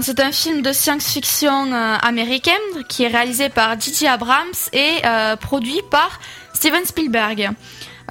C'est 0.01 0.19
un 0.19 0.31
film 0.31 0.61
de 0.61 0.73
science-fiction 0.73 1.71
euh, 1.71 1.95
américain 2.01 2.51
qui 2.89 3.03
est 3.03 3.07
réalisé 3.07 3.49
par 3.49 3.79
J.J. 3.79 4.07
Abrams 4.07 4.47
et 4.73 4.91
euh, 5.05 5.35
produit 5.35 5.81
par 5.89 6.19
Steven 6.53 6.83
Spielberg. 6.83 7.51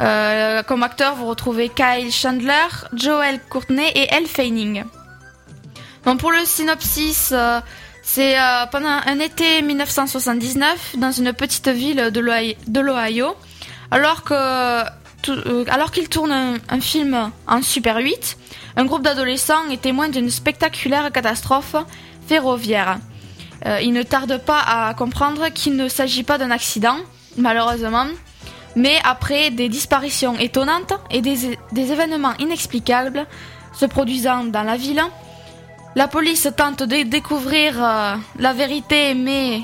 Euh, 0.00 0.62
comme 0.62 0.82
acteur, 0.82 1.14
vous 1.16 1.26
retrouvez 1.26 1.68
Kyle 1.68 2.10
Chandler, 2.10 2.68
Joel 2.94 3.38
Courtney 3.50 3.88
et 3.94 4.06
Elle 4.10 4.26
Fanning. 4.26 4.84
Pour 6.18 6.32
le 6.32 6.44
synopsis, 6.44 7.32
c'est 8.02 8.37
pendant 8.70 9.00
un 9.06 9.18
été 9.18 9.62
1979 9.62 10.96
dans 10.99 11.12
une 11.12 11.32
petite 11.32 11.68
ville 11.68 12.11
de 12.11 12.80
l'Ohio, 12.80 13.37
alors 13.90 14.23
que 14.23 14.84
euh, 15.28 15.64
alors 15.68 15.90
qu'il 15.90 16.08
tourne 16.08 16.58
un, 16.68 16.80
film 16.80 17.30
en 17.46 17.62
Super 17.62 17.96
8, 17.96 18.37
un 18.76 18.84
groupe 18.84 19.02
d'adolescents 19.02 19.68
est 19.70 19.80
témoin 19.80 20.08
d'une 20.08 20.30
spectaculaire 20.30 21.11
catastrophe 21.12 21.76
ferroviaire. 22.26 22.99
Euh, 23.66 23.80
il 23.82 23.92
ne 23.92 24.02
tarde 24.02 24.38
pas 24.38 24.61
à 24.61 24.94
comprendre 24.94 25.49
qu'il 25.49 25.76
ne 25.76 25.88
s'agit 25.88 26.25
pas 26.25 26.38
d'un 26.38 26.50
accident, 26.50 26.96
malheureusement, 27.37 28.06
mais 28.76 28.99
après 29.04 29.50
des 29.50 29.68
disparitions 29.68 30.37
étonnantes 30.38 30.92
et 31.11 31.20
des 31.20 31.56
événements 31.92 32.34
inexplicables 32.38 33.26
se 33.73 33.87
produisant 33.87 34.44
dans 34.44 34.62
la 34.62 34.76
ville, 34.76 35.02
la 35.96 36.08
police 36.08 36.48
tente 36.56 36.82
de 36.82 37.02
découvrir 37.04 37.74
euh, 37.82 38.16
la 38.38 38.52
vérité, 38.52 39.14
mais 39.14 39.60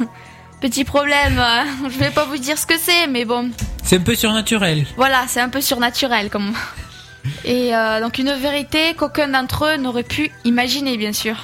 petit 0.60 0.84
problème, 0.84 1.38
euh, 1.38 1.88
je 1.88 1.98
vais 1.98 2.10
pas 2.10 2.24
vous 2.24 2.38
dire 2.38 2.58
ce 2.58 2.66
que 2.66 2.78
c'est, 2.78 3.06
mais 3.06 3.24
bon, 3.24 3.50
C'est 3.84 3.96
un 3.96 4.02
peu 4.02 4.14
surnaturel. 4.14 4.86
voilà, 4.96 5.24
c'est 5.28 5.40
un 5.40 5.48
peu 5.48 5.60
surnaturel 5.60 6.30
comme. 6.30 6.52
Et 7.44 7.74
euh, 7.76 8.00
donc 8.00 8.18
une 8.18 8.32
vérité 8.32 8.94
qu'aucun 8.94 9.28
d'entre 9.28 9.66
eux 9.66 9.76
n'aurait 9.76 10.02
pu 10.04 10.30
imaginer, 10.44 10.96
bien 10.96 11.12
sûr. 11.12 11.36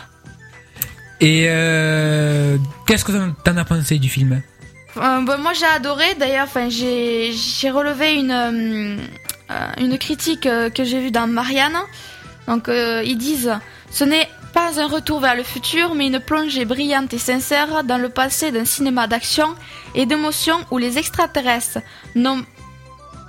Et 1.20 1.42
qu'est-ce 2.86 3.04
que 3.04 3.12
t'en- 3.44 3.56
as 3.56 3.64
pensé 3.64 3.98
du 3.98 4.08
film? 4.10 4.42
Bon, 4.96 5.38
moi 5.38 5.52
j'ai 5.54 5.64
adoré 5.66 6.14
d'ailleurs, 6.18 6.44
enfin 6.44 6.68
j'ai 6.68 7.70
relevé 7.70 8.14
une 8.14 8.98
une 9.78 9.98
critique 9.98 10.42
que 10.42 10.84
j'ai 10.84 11.00
vue 11.00 11.10
dans 11.10 11.26
Marianne. 11.26 11.78
Donc 12.46 12.68
ils 12.68 13.16
disent 13.16 13.52
ce 13.98 14.04
n'est 14.04 14.28
pas 14.52 14.70
un 14.80 14.86
retour 14.96 15.18
vers 15.20 15.36
le 15.36 15.42
futur, 15.44 15.94
mais 15.94 16.06
une 16.08 16.20
plongée 16.20 16.64
brillante 16.64 17.12
et 17.14 17.18
sincère 17.18 17.84
dans 17.84 17.98
le 17.98 18.08
passé 18.08 18.50
d'un 18.50 18.64
cinéma 18.64 19.06
d'action 19.06 19.48
et 19.94 20.04
d'émotion 20.06 20.56
où 20.70 20.78
les 20.78 20.98
extraterrestres 20.98 21.78
n'ont- 22.14 22.44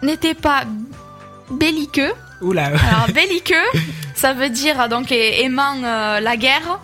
n'étaient 0.01 0.33
pas 0.49 0.63
belliqueux. 1.51 2.13
Oula. 2.41 2.65
Alors 2.65 3.07
belliqueux, 3.13 3.67
ça 4.15 4.33
veut 4.33 4.49
dire 4.49 4.89
donc 4.89 5.11
aimant 5.11 5.75
euh, 5.83 6.19
la 6.19 6.35
guerre, 6.37 6.79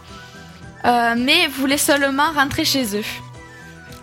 euh, 0.86 1.16
mais 1.18 1.48
voulaient 1.48 1.78
seulement 1.92 2.32
rentrer 2.34 2.66
chez 2.66 2.86
eux. 3.00 3.06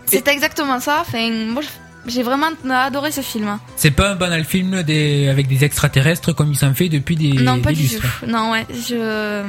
C'est 0.05 0.27
exactement 0.27 0.79
ça. 0.79 0.97
Enfin, 1.01 1.29
moi, 1.55 1.61
je- 1.61 1.69
j'ai 2.09 2.23
vraiment 2.23 2.47
adoré 2.69 3.11
ce 3.11 3.21
film. 3.21 3.57
C'est 3.75 3.91
pas 3.91 4.11
un 4.11 4.15
banal 4.15 4.43
film 4.45 4.83
des, 4.83 5.29
avec 5.29 5.47
des 5.47 5.63
extraterrestres 5.63 6.33
comme 6.33 6.51
il 6.51 6.57
s'en 6.57 6.73
fait 6.73 6.89
depuis 6.89 7.15
des, 7.15 7.33
non, 7.33 7.59
pas 7.61 7.69
des 7.69 7.75
du 7.75 7.81
lustres. 7.83 8.19
tout. 8.21 8.25
Non, 8.25 8.51
ouais. 8.51 8.65
Je... 8.71 9.43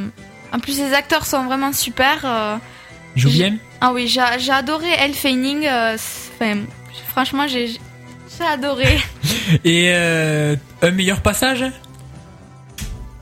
En 0.52 0.58
plus, 0.58 0.78
les 0.78 0.92
acteurs 0.94 1.26
sont 1.26 1.44
vraiment 1.44 1.72
super. 1.72 2.20
euh. 2.24 2.56
Il 3.16 3.22
joue 3.22 3.28
J'ai- 3.30 3.50
bien 3.50 3.56
Ah 3.80 3.92
oui, 3.92 4.06
j'ai 4.08 4.50
adoré 4.52 4.86
Elle 4.98 5.14
Fanning. 5.14 5.66
euh, 5.66 5.96
Enfin, 6.40 6.60
franchement, 7.08 7.46
j'ai 7.48 7.78
adoré. 8.52 8.98
Et 9.64 9.90
euh, 9.92 10.56
un 10.82 10.90
meilleur 10.92 11.20
passage 11.20 11.64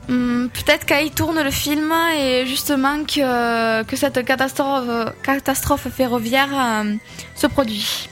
Hum, 0.07 0.49
Peut-être 0.53 0.85
qu'il 0.87 1.11
tourne 1.11 1.39
le 1.43 1.51
film 1.51 1.93
et 2.17 2.45
justement 2.47 3.03
que, 3.03 3.83
que 3.83 3.95
cette 3.95 4.25
catastrophe, 4.25 5.11
catastrophe 5.21 5.87
ferroviaire 5.95 6.49
euh, 6.51 6.95
se 7.35 7.45
produit. 7.47 8.09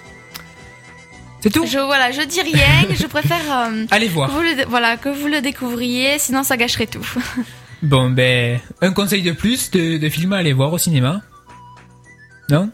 C'est 1.47 1.53
tout 1.59 1.65
Je 1.65 1.79
voilà, 1.79 2.11
je 2.11 2.21
dis 2.23 2.41
rien. 2.41 2.87
je 2.93 3.05
préfère 3.07 3.39
euh, 3.49 3.85
Allez 3.91 4.07
que 4.07 4.11
voir. 4.13 4.29
vous 4.29 4.41
le, 4.41 4.65
voilà 4.67 4.97
que 4.97 5.09
vous 5.09 5.27
le 5.27 5.39
découvriez, 5.41 6.19
sinon 6.19 6.43
ça 6.43 6.57
gâcherait 6.57 6.87
tout. 6.87 7.07
Bon, 7.83 8.09
ben, 8.09 8.59
un 8.81 8.91
conseil 8.91 9.21
de 9.21 9.31
plus 9.33 9.69
de, 9.69 9.97
de 9.97 10.09
film 10.09 10.33
à 10.33 10.37
aller 10.37 10.51
voir 10.51 10.73
au 10.73 10.79
cinéma. 10.79 11.21
Non 12.49 12.71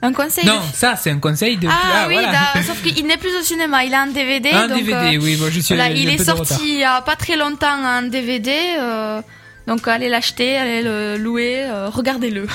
Un 0.00 0.12
conseil. 0.14 0.46
Non, 0.46 0.56
de- 0.56 0.74
ça, 0.74 0.96
c'est 0.96 1.10
un 1.10 1.18
conseil 1.18 1.58
de... 1.58 1.68
Ah, 1.68 2.06
oui, 2.08 2.14
voilà. 2.14 2.32
da- 2.32 2.62
sauf 2.66 2.82
qu'il 2.82 3.06
n'est 3.06 3.18
plus 3.18 3.36
au 3.36 3.42
cinéma, 3.42 3.84
il 3.84 3.92
est 3.92 3.98
en 3.98 4.06
DVD. 4.06 4.50
Un 4.52 4.68
donc, 4.68 4.78
DVD, 4.78 5.16
euh, 5.16 5.20
oui, 5.20 5.36
bon, 5.36 5.50
je 5.50 5.60
suis 5.60 5.74
voilà, 5.74 5.90
il 5.90 6.08
est 6.08 6.24
sorti 6.24 6.54
il 6.62 6.80
y 6.80 6.84
a 6.84 7.02
pas 7.02 7.14
très 7.14 7.36
longtemps 7.36 7.84
en 7.84 8.02
DVD. 8.02 8.50
euh, 8.78 9.20
donc 9.66 9.86
allez 9.86 10.08
l'acheter, 10.08 10.56
allez 10.56 10.82
le 10.82 11.18
louer, 11.18 11.64
euh, 11.64 11.90
regardez-le. 11.90 12.46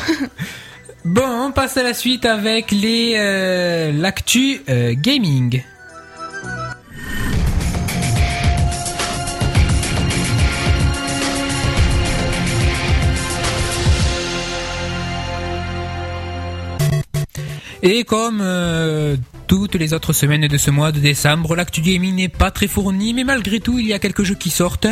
Bon, 1.06 1.22
on 1.22 1.52
passe 1.52 1.78
à 1.78 1.84
la 1.84 1.94
suite 1.94 2.26
avec 2.26 2.72
les 2.72 3.14
euh, 3.16 3.92
l'actu 3.92 4.64
euh, 4.70 4.96
gaming. 4.98 5.62
Et 17.84 18.04
comme 18.04 18.40
euh, 18.42 19.16
toutes 19.48 19.76
les 19.76 19.94
autres 19.94 20.14
semaines 20.14 20.48
de 20.48 20.58
ce 20.58 20.72
mois 20.72 20.92
de 20.92 21.00
décembre, 21.00 21.56
l'actu 21.56 21.82
gaming 21.82 22.16
n'est 22.16 22.30
pas 22.30 22.52
très 22.52 22.68
fourni, 22.68 23.14
mais 23.14 23.24
malgré 23.24 23.60
tout, 23.60 23.80
il 23.80 23.88
y 23.88 23.94
a 23.94 24.00
quelques 24.00 24.24
jeux 24.24 24.36
qui 24.36 24.50
sortent. 24.50 24.88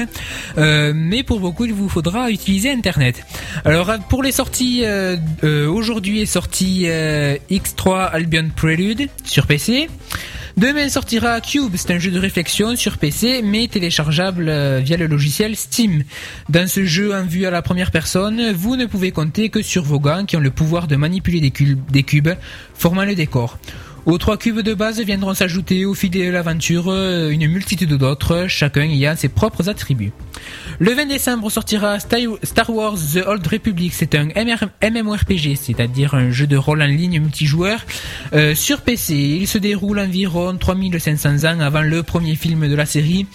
Euh, 0.57 0.93
mais 0.95 1.23
pour 1.23 1.39
beaucoup, 1.39 1.65
il 1.65 1.73
vous 1.73 1.89
faudra 1.89 2.29
utiliser 2.29 2.71
Internet. 2.71 3.23
Alors 3.65 3.91
pour 4.09 4.23
les 4.23 4.31
sorties, 4.31 4.81
euh, 4.83 5.17
euh, 5.43 5.67
aujourd'hui 5.67 6.21
est 6.21 6.25
sorti 6.25 6.83
euh, 6.85 7.37
X3 7.49 8.09
Albion 8.11 8.49
Prelude 8.55 9.09
sur 9.23 9.47
PC. 9.47 9.89
Demain 10.55 10.87
sortira 10.87 11.41
Cube, 11.41 11.73
c'est 11.75 11.91
un 11.91 11.97
jeu 11.97 12.11
de 12.11 12.19
réflexion 12.19 12.75
sur 12.75 12.99
PC 12.99 13.41
mais 13.43 13.67
téléchargeable 13.67 14.51
via 14.81 14.97
le 14.97 15.07
logiciel 15.07 15.55
Steam. 15.55 16.03
Dans 16.49 16.67
ce 16.67 16.85
jeu 16.85 17.15
en 17.15 17.23
vue 17.23 17.47
à 17.47 17.51
la 17.51 17.63
première 17.63 17.89
personne, 17.89 18.51
vous 18.51 18.75
ne 18.75 18.85
pouvez 18.85 19.11
compter 19.11 19.49
que 19.49 19.63
sur 19.63 19.83
vos 19.83 19.99
gants 19.99 20.25
qui 20.25 20.37
ont 20.37 20.41
le 20.41 20.51
pouvoir 20.51 20.85
de 20.85 20.95
manipuler 20.95 21.41
des 21.41 22.03
cubes 22.03 22.29
formant 22.75 23.03
le 23.03 23.15
décor. 23.15 23.57
Aux 24.05 24.17
trois 24.17 24.37
cubes 24.37 24.59
de 24.59 24.73
base 24.73 24.99
viendront 24.99 25.33
s'ajouter 25.33 25.85
au 25.85 25.93
fil 25.93 26.11
de 26.11 26.29
l'aventure 26.29 26.89
euh, 26.89 27.29
une 27.29 27.47
multitude 27.47 27.93
d'autres, 27.93 28.47
chacun 28.49 28.81
ayant 28.81 29.15
ses 29.15 29.29
propres 29.29 29.69
attributs. 29.69 30.11
Le 30.79 30.91
20 30.93 31.05
décembre 31.05 31.49
sortira 31.49 31.99
Star 31.99 32.69
Wars 32.69 32.95
The 32.95 33.25
Old 33.25 33.47
Republic, 33.47 33.93
c'est 33.93 34.13
un 34.15 34.25
MMORPG, 34.25 35.55
c'est-à-dire 35.55 36.15
un 36.15 36.31
jeu 36.31 36.47
de 36.47 36.57
rôle 36.57 36.81
en 36.81 36.87
ligne 36.87 37.21
multijoueur 37.21 37.79
euh, 38.33 38.55
sur 38.55 38.81
PC. 38.81 39.13
Il 39.15 39.47
se 39.47 39.57
déroule 39.57 39.99
environ 39.99 40.57
3500 40.57 41.45
ans 41.45 41.61
avant 41.61 41.81
le 41.81 42.03
premier 42.03 42.35
film 42.35 42.67
de 42.67 42.75
la 42.75 42.85
série. 42.85 43.25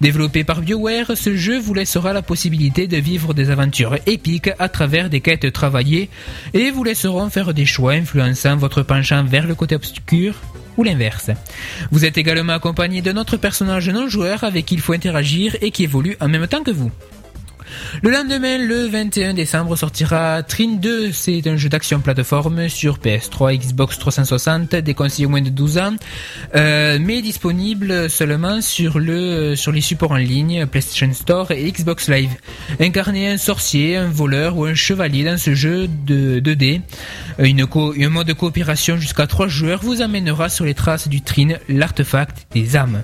Développé 0.00 0.42
par 0.42 0.60
BioWare, 0.60 1.16
ce 1.16 1.36
jeu 1.36 1.60
vous 1.60 1.74
laissera 1.74 2.12
la 2.12 2.22
possibilité 2.22 2.88
de 2.88 2.96
vivre 2.96 3.32
des 3.32 3.50
aventures 3.50 3.96
épiques 4.06 4.50
à 4.58 4.68
travers 4.68 5.08
des 5.08 5.20
quêtes 5.20 5.52
travaillées 5.52 6.10
et 6.52 6.72
vous 6.72 6.82
laisseront 6.82 7.30
faire 7.30 7.54
des 7.54 7.66
choix 7.66 7.92
influençant 7.92 8.56
votre 8.56 8.82
penchant 8.82 9.22
vers 9.22 9.46
le 9.46 9.54
côté 9.54 9.76
obscur 9.76 10.15
ou 10.76 10.82
l'inverse. 10.82 11.30
Vous 11.90 12.04
êtes 12.04 12.18
également 12.18 12.52
accompagné 12.54 13.02
d'un 13.02 13.16
autre 13.16 13.36
personnage 13.36 13.88
non 13.88 14.08
joueur 14.08 14.44
avec 14.44 14.66
qui 14.66 14.74
il 14.74 14.80
faut 14.80 14.92
interagir 14.92 15.56
et 15.60 15.70
qui 15.70 15.84
évolue 15.84 16.16
en 16.20 16.28
même 16.28 16.46
temps 16.46 16.62
que 16.62 16.70
vous. 16.70 16.90
Le 18.02 18.10
lendemain, 18.10 18.58
le 18.58 18.86
21 18.86 19.34
décembre, 19.34 19.76
sortira 19.76 20.42
Trine 20.42 20.80
2. 20.80 21.12
C'est 21.12 21.46
un 21.46 21.56
jeu 21.56 21.68
d'action 21.68 22.00
plateforme 22.00 22.68
sur 22.68 22.98
PS3, 22.98 23.56
Xbox 23.58 23.98
360, 23.98 24.74
déconseillé 24.76 25.26
au 25.26 25.30
moins 25.30 25.40
de 25.42 25.50
12 25.50 25.78
ans, 25.78 25.94
euh, 26.54 26.98
mais 27.00 27.22
disponible 27.22 28.10
seulement 28.10 28.60
sur 28.60 28.98
le 28.98 29.54
sur 29.56 29.72
les 29.72 29.80
supports 29.80 30.12
en 30.12 30.16
ligne, 30.16 30.66
PlayStation 30.66 31.12
Store 31.12 31.50
et 31.52 31.70
Xbox 31.70 32.08
Live. 32.08 32.30
Incarnez 32.80 33.28
un 33.30 33.38
sorcier, 33.38 33.96
un 33.96 34.08
voleur 34.08 34.56
ou 34.56 34.64
un 34.64 34.74
chevalier 34.74 35.24
dans 35.24 35.38
ce 35.38 35.54
jeu 35.54 35.88
de 35.88 36.40
2D. 36.40 36.80
Une 37.38 37.66
co- 37.66 37.94
un 37.98 38.08
mode 38.08 38.26
de 38.26 38.32
coopération 38.32 38.96
jusqu'à 38.98 39.26
3 39.26 39.48
joueurs 39.48 39.80
vous 39.82 40.02
amènera 40.02 40.48
sur 40.48 40.64
les 40.64 40.74
traces 40.74 41.08
du 41.08 41.20
Trine, 41.22 41.58
l'artefact 41.68 42.46
des 42.52 42.76
âmes. 42.76 43.02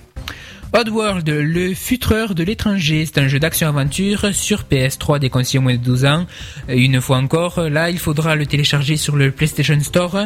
Oddworld, 0.74 1.28
le 1.28 1.74
futreur 1.74 2.34
de 2.34 2.42
l'étranger, 2.42 3.04
c'est 3.04 3.20
un 3.20 3.28
jeu 3.28 3.38
d'action-aventure 3.38 4.34
sur 4.34 4.62
PS3 4.62 5.18
déconseillé 5.18 5.58
au 5.58 5.62
moins 5.62 5.74
de 5.74 5.78
12 5.78 6.06
ans. 6.06 6.26
Une 6.66 6.98
fois 7.02 7.18
encore, 7.18 7.60
là, 7.68 7.90
il 7.90 7.98
faudra 7.98 8.36
le 8.36 8.46
télécharger 8.46 8.96
sur 8.96 9.16
le 9.16 9.30
PlayStation 9.32 9.78
Store. 9.80 10.16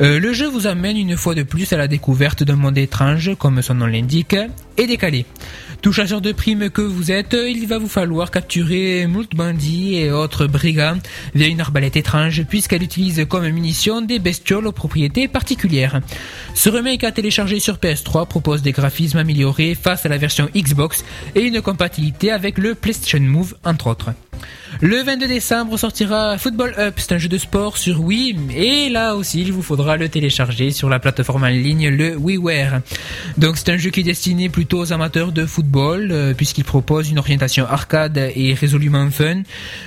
Euh, 0.00 0.18
le 0.20 0.32
jeu 0.34 0.48
vous 0.48 0.66
amène 0.66 0.98
une 0.98 1.16
fois 1.16 1.34
de 1.34 1.44
plus 1.44 1.72
à 1.72 1.78
la 1.78 1.88
découverte 1.88 2.42
d'un 2.42 2.56
monde 2.56 2.76
étrange, 2.76 3.34
comme 3.38 3.62
son 3.62 3.74
nom 3.76 3.86
l'indique, 3.86 4.36
et 4.76 4.86
décalé. 4.86 5.24
Tout 5.82 5.92
chasseur 5.92 6.20
de 6.20 6.32
primes 6.32 6.68
que 6.68 6.82
vous 6.82 7.10
êtes, 7.10 7.34
il 7.34 7.66
va 7.66 7.78
vous 7.78 7.88
falloir 7.88 8.30
capturer 8.30 9.06
moult 9.06 9.30
et 9.72 10.10
autres 10.10 10.46
brigands 10.46 10.98
via 11.34 11.46
une 11.46 11.60
arbalète 11.60 11.96
étrange 11.96 12.44
puisqu'elle 12.44 12.82
utilise 12.82 13.24
comme 13.26 13.48
munition 13.48 14.02
des 14.02 14.18
bestioles 14.18 14.66
aux 14.66 14.72
propriétés 14.72 15.26
particulières. 15.26 16.00
Ce 16.54 16.68
remake 16.68 17.04
à 17.04 17.12
télécharger 17.12 17.60
sur 17.60 17.76
PS3 17.76 18.28
propose 18.28 18.60
des 18.60 18.72
graphismes 18.72 19.18
améliorés 19.18 19.69
face 19.74 20.06
à 20.06 20.08
la 20.08 20.18
version 20.18 20.48
Xbox 20.54 21.04
et 21.34 21.42
une 21.42 21.60
compatibilité 21.60 22.30
avec 22.30 22.58
le 22.58 22.74
PlayStation 22.74 23.20
Move 23.20 23.54
entre 23.64 23.88
autres. 23.88 24.10
Le 24.80 25.02
22 25.02 25.26
décembre 25.26 25.76
sortira 25.76 26.38
Football 26.38 26.74
Up, 26.78 26.94
c'est 26.96 27.12
un 27.12 27.18
jeu 27.18 27.28
de 27.28 27.36
sport 27.36 27.76
sur 27.76 28.00
Wii, 28.00 28.36
et 28.56 28.88
là 28.88 29.14
aussi 29.14 29.42
il 29.42 29.52
vous 29.52 29.62
faudra 29.62 29.96
le 29.96 30.08
télécharger 30.08 30.70
sur 30.70 30.88
la 30.88 30.98
plateforme 30.98 31.44
en 31.44 31.48
ligne 31.48 31.88
le 31.88 32.16
WiiWare. 32.16 32.80
Donc 33.36 33.58
c'est 33.58 33.70
un 33.70 33.76
jeu 33.76 33.90
qui 33.90 34.00
est 34.00 34.04
destiné 34.04 34.48
plutôt 34.48 34.78
aux 34.78 34.92
amateurs 34.92 35.32
de 35.32 35.44
football, 35.44 36.08
euh, 36.10 36.34
puisqu'il 36.34 36.64
propose 36.64 37.10
une 37.10 37.18
orientation 37.18 37.66
arcade 37.66 38.30
et 38.34 38.54
résolument 38.54 39.10
fun, 39.10 39.42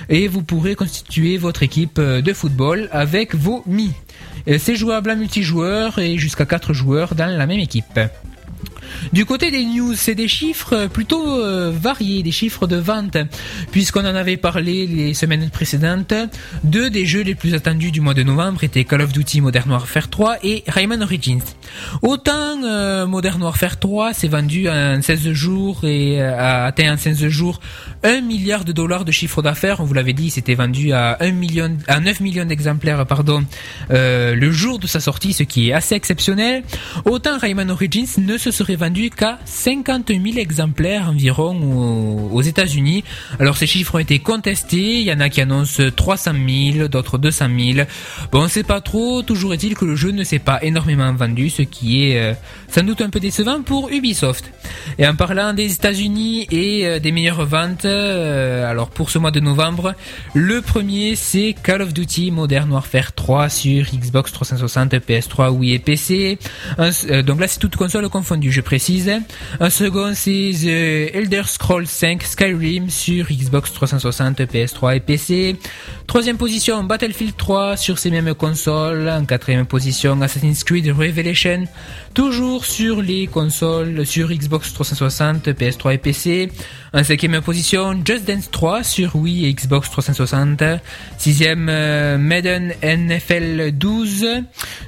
et 0.08 0.28
vous 0.28 0.42
pourrez 0.42 0.76
constituer 0.76 1.38
votre 1.38 1.62
équipe 1.62 1.98
euh, 1.98 2.22
de 2.22 2.32
football 2.32 2.88
avec 2.92 3.34
vos 3.34 3.64
Mi. 3.66 3.90
Euh, 4.48 4.58
C'est 4.58 4.76
jouable 4.76 5.10
en 5.10 5.16
multijoueur 5.16 5.98
et 5.98 6.18
jusqu'à 6.18 6.46
4 6.46 6.72
joueurs 6.72 7.14
dans 7.14 7.26
la 7.26 7.46
même 7.46 7.60
équipe. 7.60 7.98
Du 9.12 9.24
côté 9.24 9.50
des 9.50 9.64
news, 9.64 9.94
c'est 9.94 10.14
des 10.14 10.28
chiffres 10.28 10.86
plutôt 10.86 11.40
euh, 11.40 11.72
variés, 11.74 12.22
des 12.22 12.30
chiffres 12.30 12.66
de 12.66 12.76
vente, 12.76 13.16
puisqu'on 13.70 14.00
en 14.00 14.14
avait 14.14 14.36
parlé 14.36 14.86
les 14.86 15.14
semaines 15.14 15.50
précédentes. 15.50 16.14
Deux 16.62 16.90
des 16.90 17.06
jeux 17.06 17.22
les 17.22 17.34
plus 17.34 17.54
attendus 17.54 17.90
du 17.90 18.00
mois 18.00 18.14
de 18.14 18.22
novembre 18.22 18.64
étaient 18.64 18.84
Call 18.84 19.02
of 19.02 19.12
Duty 19.12 19.40
Modern 19.40 19.70
Warfare 19.70 20.08
3 20.08 20.36
et 20.42 20.64
Rayman 20.66 21.02
Origins. 21.02 21.42
Autant 22.02 22.62
euh, 22.64 23.06
Modern 23.06 23.42
Warfare 23.42 23.78
3 23.78 24.14
s'est 24.14 24.28
vendu 24.28 24.68
en 24.68 25.00
16 25.00 25.32
jours 25.32 25.84
et 25.84 26.20
euh, 26.20 26.36
a 26.36 26.66
atteint 26.66 26.94
en 26.94 26.96
16 26.96 27.26
jours 27.28 27.60
1 28.02 28.20
milliard 28.20 28.64
de 28.64 28.72
dollars 28.72 29.04
de 29.04 29.12
chiffre 29.12 29.42
d'affaires. 29.42 29.80
On 29.80 29.84
vous 29.84 29.94
l'avait 29.94 30.12
dit, 30.12 30.30
c'était 30.30 30.54
vendu 30.54 30.92
à 30.92 31.16
1 31.20 31.32
million, 31.32 31.76
à 31.88 32.00
9 32.00 32.20
millions 32.20 32.44
d'exemplaires, 32.44 33.04
pardon, 33.06 33.44
le 33.90 34.50
jour 34.50 34.78
de 34.78 34.86
sa 34.86 35.00
sortie, 35.00 35.32
ce 35.32 35.42
qui 35.42 35.70
est 35.70 35.72
assez 35.72 35.94
exceptionnel. 35.94 36.62
Autant 37.04 37.38
Rayman 37.38 37.70
Origins 37.70 38.06
ne 38.18 38.36
se 38.38 38.50
serait 38.50 38.76
vendu 38.76 38.83
qu'à 38.92 39.38
50 39.44 40.08
000 40.08 40.38
exemplaires 40.38 41.08
environ 41.08 42.30
aux, 42.32 42.42
États-Unis. 42.42 43.04
Alors 43.40 43.56
ces 43.56 43.66
chiffres 43.66 43.94
ont 43.94 43.98
été 43.98 44.18
contestés. 44.18 45.00
Il 45.00 45.06
y 45.06 45.12
en 45.12 45.20
a 45.20 45.28
qui 45.28 45.40
annoncent 45.40 45.82
300 45.94 46.32
000, 46.74 46.88
d'autres 46.88 47.16
200 47.16 47.46
000. 47.74 47.86
Bon, 48.30 48.42
on 48.42 48.48
sait 48.48 48.62
pas 48.62 48.80
trop. 48.80 49.22
Toujours 49.22 49.54
est-il 49.54 49.74
que 49.74 49.84
le 49.84 49.96
jeu 49.96 50.10
ne 50.10 50.24
s'est 50.24 50.38
pas 50.38 50.62
énormément 50.62 51.12
vendu, 51.14 51.48
ce 51.48 51.62
qui 51.62 52.04
est 52.04 52.18
euh, 52.18 52.34
sans 52.68 52.82
doute 52.82 53.00
un 53.00 53.08
peu 53.08 53.20
décevant 53.20 53.62
pour 53.62 53.90
Ubisoft. 53.90 54.52
Et 54.98 55.06
en 55.06 55.14
parlant 55.14 55.54
des 55.54 55.72
États-Unis 55.72 56.46
et 56.50 56.86
euh, 56.86 56.98
des 56.98 57.12
meilleures 57.12 57.46
ventes, 57.46 57.86
euh, 57.86 58.70
alors 58.70 58.90
pour 58.90 59.10
ce 59.10 59.18
mois 59.18 59.30
de 59.30 59.40
novembre, 59.40 59.94
le 60.34 60.60
premier 60.60 61.16
c'est 61.16 61.54
Call 61.62 61.80
of 61.80 61.94
Duty 61.94 62.30
Modern 62.30 62.70
Warfare 62.70 63.12
3 63.14 63.48
sur 63.48 63.86
Xbox 63.86 64.32
360, 64.32 64.94
PS3, 64.94 65.50
Wii 65.50 65.74
et 65.74 65.78
PC. 65.78 66.38
Donc 67.24 67.40
là 67.40 67.48
c'est 67.48 67.58
toute 67.58 67.76
console 67.76 68.08
confondue, 68.08 68.52
je. 68.52 68.60
Second 68.78 70.12
c'est 70.14 70.52
The 70.52 71.14
Elder 71.14 71.42
Scrolls 71.46 71.86
5 71.86 72.22
Skyrim 72.22 72.90
sur 72.90 73.26
Xbox 73.26 73.72
360, 73.72 74.40
PS3 74.40 74.96
et 74.96 75.00
PC. 75.00 75.56
Troisième 76.06 76.36
position 76.36 76.82
Battlefield 76.82 77.36
3 77.36 77.76
sur 77.76 77.98
ces 77.98 78.10
mêmes 78.10 78.34
consoles. 78.34 79.08
En 79.08 79.24
quatrième 79.24 79.66
position 79.66 80.20
Assassin's 80.22 80.64
Creed 80.64 80.86
Revelation 80.88 81.64
toujours 82.14 82.64
sur 82.64 83.02
les 83.02 83.26
consoles 83.26 84.06
sur 84.06 84.28
Xbox 84.28 84.72
360, 84.72 85.48
PS3 85.48 85.94
et 85.94 85.98
PC. 85.98 86.48
En 86.92 87.02
cinquième 87.02 87.40
position, 87.40 88.00
Just 88.04 88.24
Dance 88.24 88.50
3 88.50 88.84
sur 88.84 89.16
Wii 89.16 89.46
et 89.46 89.52
Xbox 89.52 89.90
360. 89.90 90.62
Sixième, 91.18 91.68
euh, 91.68 92.16
Madden 92.16 92.72
NFL 92.82 93.72
12. 93.72 94.24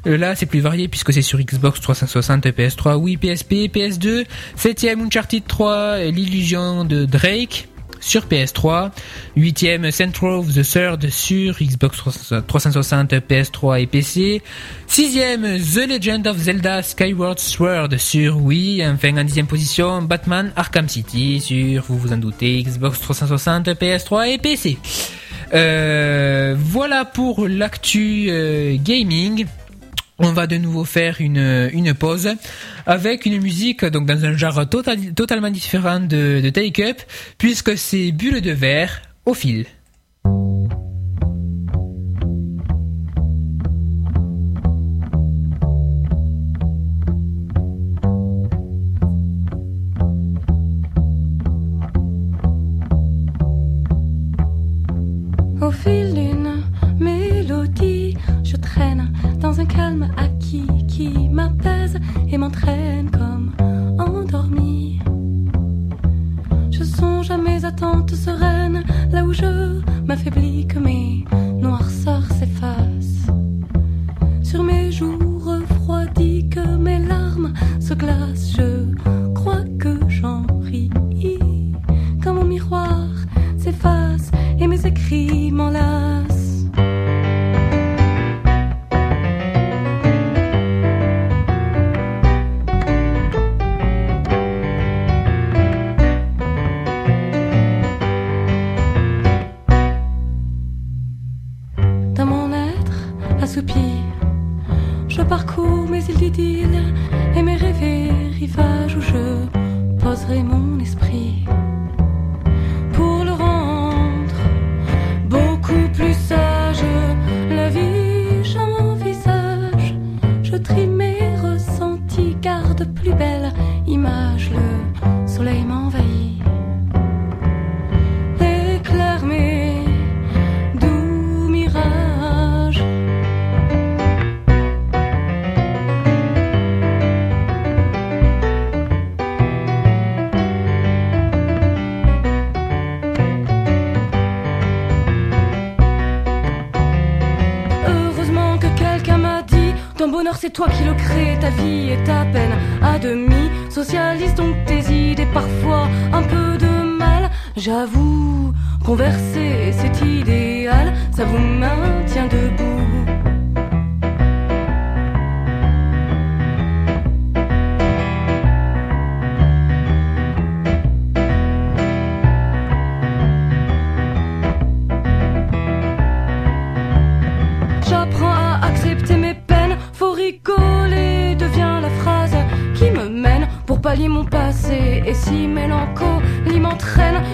Euh, 0.07 0.17
là, 0.17 0.37
c'est 0.37 0.47
plus 0.47 0.61
varié 0.61 0.87
puisque 0.87 1.13
c'est 1.13 1.23
sur 1.23 1.41
Xbox 1.41 1.81
360, 1.81 2.47
PS3, 2.47 2.97
Wii, 2.97 3.17
PSP, 3.17 3.69
PS2. 3.69 4.25
Septième, 4.55 5.03
Uncharted 5.03 5.43
3, 5.47 5.99
l'illusion 6.05 6.85
de 6.85 7.05
Drake 7.05 7.69
sur 8.07 8.27
PS3, 8.27 8.91
8ème 9.37 9.91
Central 9.91 10.35
of 10.35 10.55
the 10.55 10.63
Third 10.63 11.11
sur 11.11 11.57
Xbox 11.59 11.99
360, 12.47 13.15
PS3 13.15 13.83
et 13.83 13.87
PC, 13.87 14.43
6ème 14.89 15.59
The 15.59 15.89
Legend 15.89 16.27
of 16.29 16.37
Zelda 16.39 16.83
Skyward 16.83 17.41
Sword 17.41 17.99
sur 17.99 18.37
Wii, 18.37 18.87
enfin 18.87 19.17
en 19.19 19.25
10 19.25 19.43
position 19.43 20.03
Batman 20.03 20.53
Arkham 20.55 20.89
City 20.89 21.41
sur, 21.41 21.83
vous 21.89 21.99
vous 21.99 22.13
en 22.13 22.19
doutez, 22.19 22.63
Xbox 22.63 23.01
360, 23.01 23.71
PS3 23.71 24.29
et 24.29 24.39
PC. 24.39 24.79
Euh, 25.53 26.55
voilà 26.57 27.05
pour 27.05 27.49
l'actu 27.49 28.27
euh, 28.29 28.77
gaming 28.79 29.47
on 30.19 30.33
va 30.33 30.47
de 30.47 30.57
nouveau 30.57 30.85
faire 30.85 31.21
une, 31.21 31.71
une 31.73 31.95
pause 31.95 32.31
avec 32.87 33.27
une 33.27 33.41
musique 33.41 33.85
donc 33.85 34.07
dans 34.07 34.25
un 34.25 34.37
genre 34.37 34.63
totalement 34.69 35.51
différent 35.51 36.01
de, 36.01 36.41
de 36.41 36.51
Take 36.51 36.85
Up 36.85 37.01
puisque 37.39 37.77
c'est 37.77 38.13
Bulle 38.13 38.41
de 38.41 38.53
verre 38.53 39.03
au 39.25 39.35
fil. 39.35 39.67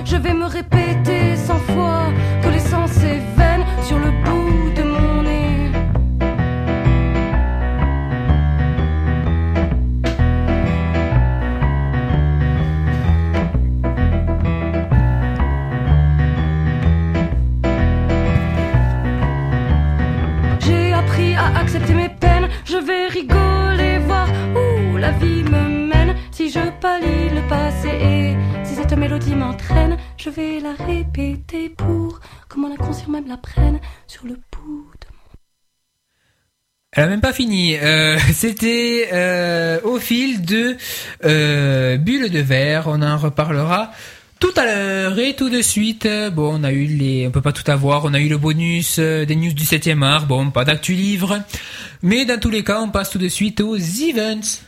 Je 0.04 0.16
vais 0.16 0.34
me 0.34 0.46
répéter 0.46 1.11
elle 36.94 37.04
a 37.04 37.06
même 37.06 37.20
pas 37.20 37.32
fini. 37.32 37.76
Euh, 37.76 38.18
C'était 38.34 39.08
euh, 39.12 39.80
au 39.84 39.98
fil 39.98 40.42
de 40.42 40.76
euh, 41.24 41.96
Bulle 41.96 42.30
de 42.30 42.40
verre. 42.40 42.84
On 42.86 43.00
en 43.02 43.16
reparlera 43.16 43.92
tout 44.38 44.52
à 44.56 44.64
l'heure 44.64 45.18
et 45.18 45.34
tout 45.34 45.48
de 45.48 45.62
suite. 45.62 46.06
Bon, 46.32 46.60
on 46.60 46.64
a 46.64 46.72
eu 46.72 46.84
les, 46.84 47.26
on 47.26 47.30
peut 47.30 47.40
pas 47.40 47.52
tout 47.52 47.68
avoir. 47.70 48.04
On 48.04 48.12
a 48.12 48.20
eu 48.20 48.28
le 48.28 48.36
bonus 48.36 48.96
euh, 48.98 49.24
des 49.24 49.36
news 49.36 49.54
du 49.54 49.64
7e 49.64 50.02
art. 50.02 50.26
Bon, 50.26 50.50
pas 50.50 50.64
d'actu 50.64 50.92
livre, 50.92 51.40
mais 52.02 52.26
dans 52.26 52.38
tous 52.38 52.50
les 52.50 52.62
cas, 52.62 52.80
on 52.80 52.90
passe 52.90 53.10
tout 53.10 53.18
de 53.18 53.28
suite 53.28 53.60
aux 53.62 53.76
events. 53.76 54.60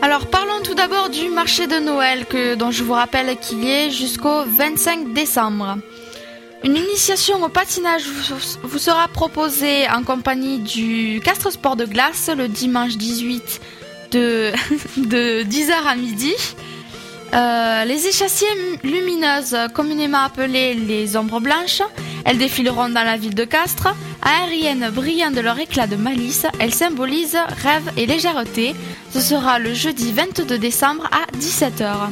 Alors 0.00 0.26
d'abord 0.88 1.10
du 1.10 1.30
marché 1.30 1.66
de 1.66 1.80
Noël 1.80 2.26
que, 2.26 2.54
dont 2.54 2.70
je 2.70 2.84
vous 2.84 2.92
rappelle 2.92 3.36
qu'il 3.38 3.66
est 3.66 3.90
jusqu'au 3.90 4.44
25 4.44 5.12
décembre. 5.14 5.78
Une 6.62 6.76
initiation 6.76 7.42
au 7.42 7.48
patinage 7.48 8.04
vous 8.62 8.78
sera 8.78 9.08
proposée 9.08 9.88
en 9.88 10.04
compagnie 10.04 10.60
du 10.60 11.20
Castre 11.24 11.50
Sport 11.50 11.74
de 11.74 11.86
Glace 11.86 12.30
le 12.36 12.46
dimanche 12.46 12.96
18 12.96 13.60
de, 14.12 14.52
de 14.98 15.42
10h 15.42 15.72
à 15.88 15.96
midi. 15.96 16.34
Euh, 17.34 17.84
les 17.84 18.06
échassiers 18.06 18.48
lumineuses, 18.82 19.56
communément 19.74 20.22
appelées 20.24 20.74
les 20.74 21.16
ombres 21.16 21.40
blanches, 21.40 21.82
elles 22.24 22.38
défileront 22.38 22.88
dans 22.88 23.04
la 23.04 23.16
ville 23.16 23.34
de 23.34 23.44
Castres. 23.44 23.94
Aériennes 24.22 24.90
brillant 24.90 25.30
de 25.30 25.40
leur 25.40 25.58
éclat 25.58 25.86
de 25.86 25.96
malice, 25.96 26.46
elles 26.58 26.74
symbolisent 26.74 27.38
rêve 27.62 27.90
et 27.96 28.06
légèreté. 28.06 28.74
Ce 29.12 29.20
sera 29.20 29.58
le 29.58 29.74
jeudi 29.74 30.12
22 30.12 30.58
décembre 30.58 31.08
à 31.12 31.30
17h. 31.36 32.10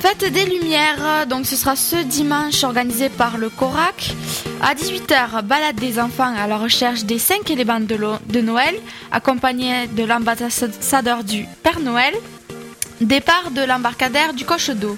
Fête 0.00 0.32
des 0.32 0.44
Lumières, 0.46 1.28
donc 1.28 1.46
ce 1.46 1.54
sera 1.54 1.76
ce 1.76 1.94
dimanche 1.94 2.64
organisé 2.64 3.08
par 3.08 3.38
le 3.38 3.48
CORAC. 3.48 4.14
À 4.60 4.74
18h, 4.74 5.42
balade 5.42 5.76
des 5.76 6.00
enfants 6.00 6.34
à 6.36 6.48
la 6.48 6.56
recherche 6.56 7.04
des 7.04 7.20
5 7.20 7.48
éléments 7.52 7.78
de, 7.78 7.96
de 8.26 8.40
Noël, 8.40 8.74
accompagné 9.12 9.86
de 9.86 10.02
l'ambassadeur 10.02 11.22
du 11.22 11.46
Père 11.62 11.78
Noël. 11.78 12.14
Départ 13.02 13.50
de 13.50 13.62
l'embarcadère 13.62 14.32
du 14.32 14.44
Coche 14.44 14.70
d'eau. 14.70 14.96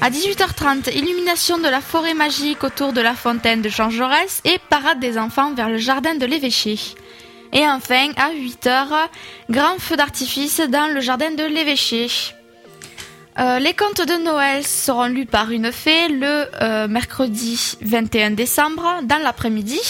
À 0.00 0.10
18h30, 0.10 0.92
illumination 0.96 1.58
de 1.58 1.68
la 1.68 1.80
forêt 1.80 2.14
magique 2.14 2.64
autour 2.64 2.92
de 2.92 3.00
la 3.00 3.14
fontaine 3.14 3.62
de 3.62 3.68
Jean 3.68 3.88
Jaurès 3.88 4.40
et 4.44 4.58
parade 4.68 4.98
des 4.98 5.16
enfants 5.16 5.54
vers 5.54 5.68
le 5.68 5.76
jardin 5.76 6.16
de 6.16 6.26
l'évêché. 6.26 6.76
Et 7.52 7.64
enfin, 7.68 8.08
à 8.16 8.32
8h, 8.32 8.88
grand 9.48 9.78
feu 9.78 9.94
d'artifice 9.94 10.60
dans 10.60 10.92
le 10.92 11.00
jardin 11.00 11.30
de 11.30 11.44
l'évêché. 11.44 12.08
Euh, 13.38 13.60
les 13.60 13.74
contes 13.74 14.04
de 14.04 14.24
Noël 14.24 14.66
seront 14.66 15.06
lus 15.06 15.26
par 15.26 15.52
une 15.52 15.70
fée 15.70 16.08
le 16.08 16.46
euh, 16.60 16.88
mercredi 16.88 17.76
21 17.80 18.32
décembre 18.32 19.02
dans 19.04 19.22
l'après-midi. 19.22 19.80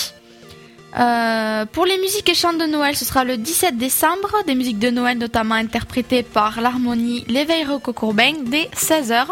Euh, 0.98 1.66
pour 1.66 1.86
les 1.86 1.98
musiques 1.98 2.28
et 2.28 2.34
chants 2.34 2.52
de 2.52 2.64
Noël, 2.64 2.96
ce 2.96 3.04
sera 3.04 3.24
le 3.24 3.36
17 3.36 3.76
décembre, 3.76 4.34
des 4.46 4.54
musiques 4.54 4.78
de 4.78 4.90
Noël 4.90 5.18
notamment 5.18 5.54
interprétées 5.54 6.22
par 6.22 6.60
l'harmonie 6.60 7.24
L'éveil 7.28 7.66
Courbin 7.94 8.32
dès 8.44 8.68
16h. 8.74 9.26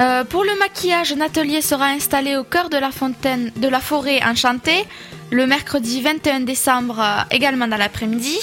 Euh, 0.00 0.24
pour 0.24 0.42
le 0.42 0.58
maquillage, 0.58 1.12
un 1.12 1.20
atelier 1.20 1.60
sera 1.60 1.86
installé 1.86 2.36
au 2.36 2.44
cœur 2.44 2.68
de 2.70 2.76
la 2.78 2.90
fontaine 2.90 3.52
de 3.56 3.68
la 3.68 3.80
forêt 3.80 4.20
enchantée 4.24 4.84
le 5.30 5.46
mercredi 5.46 6.00
21 6.00 6.40
décembre, 6.40 7.00
euh, 7.00 7.22
également 7.30 7.68
dans 7.68 7.76
l'après-midi. 7.76 8.38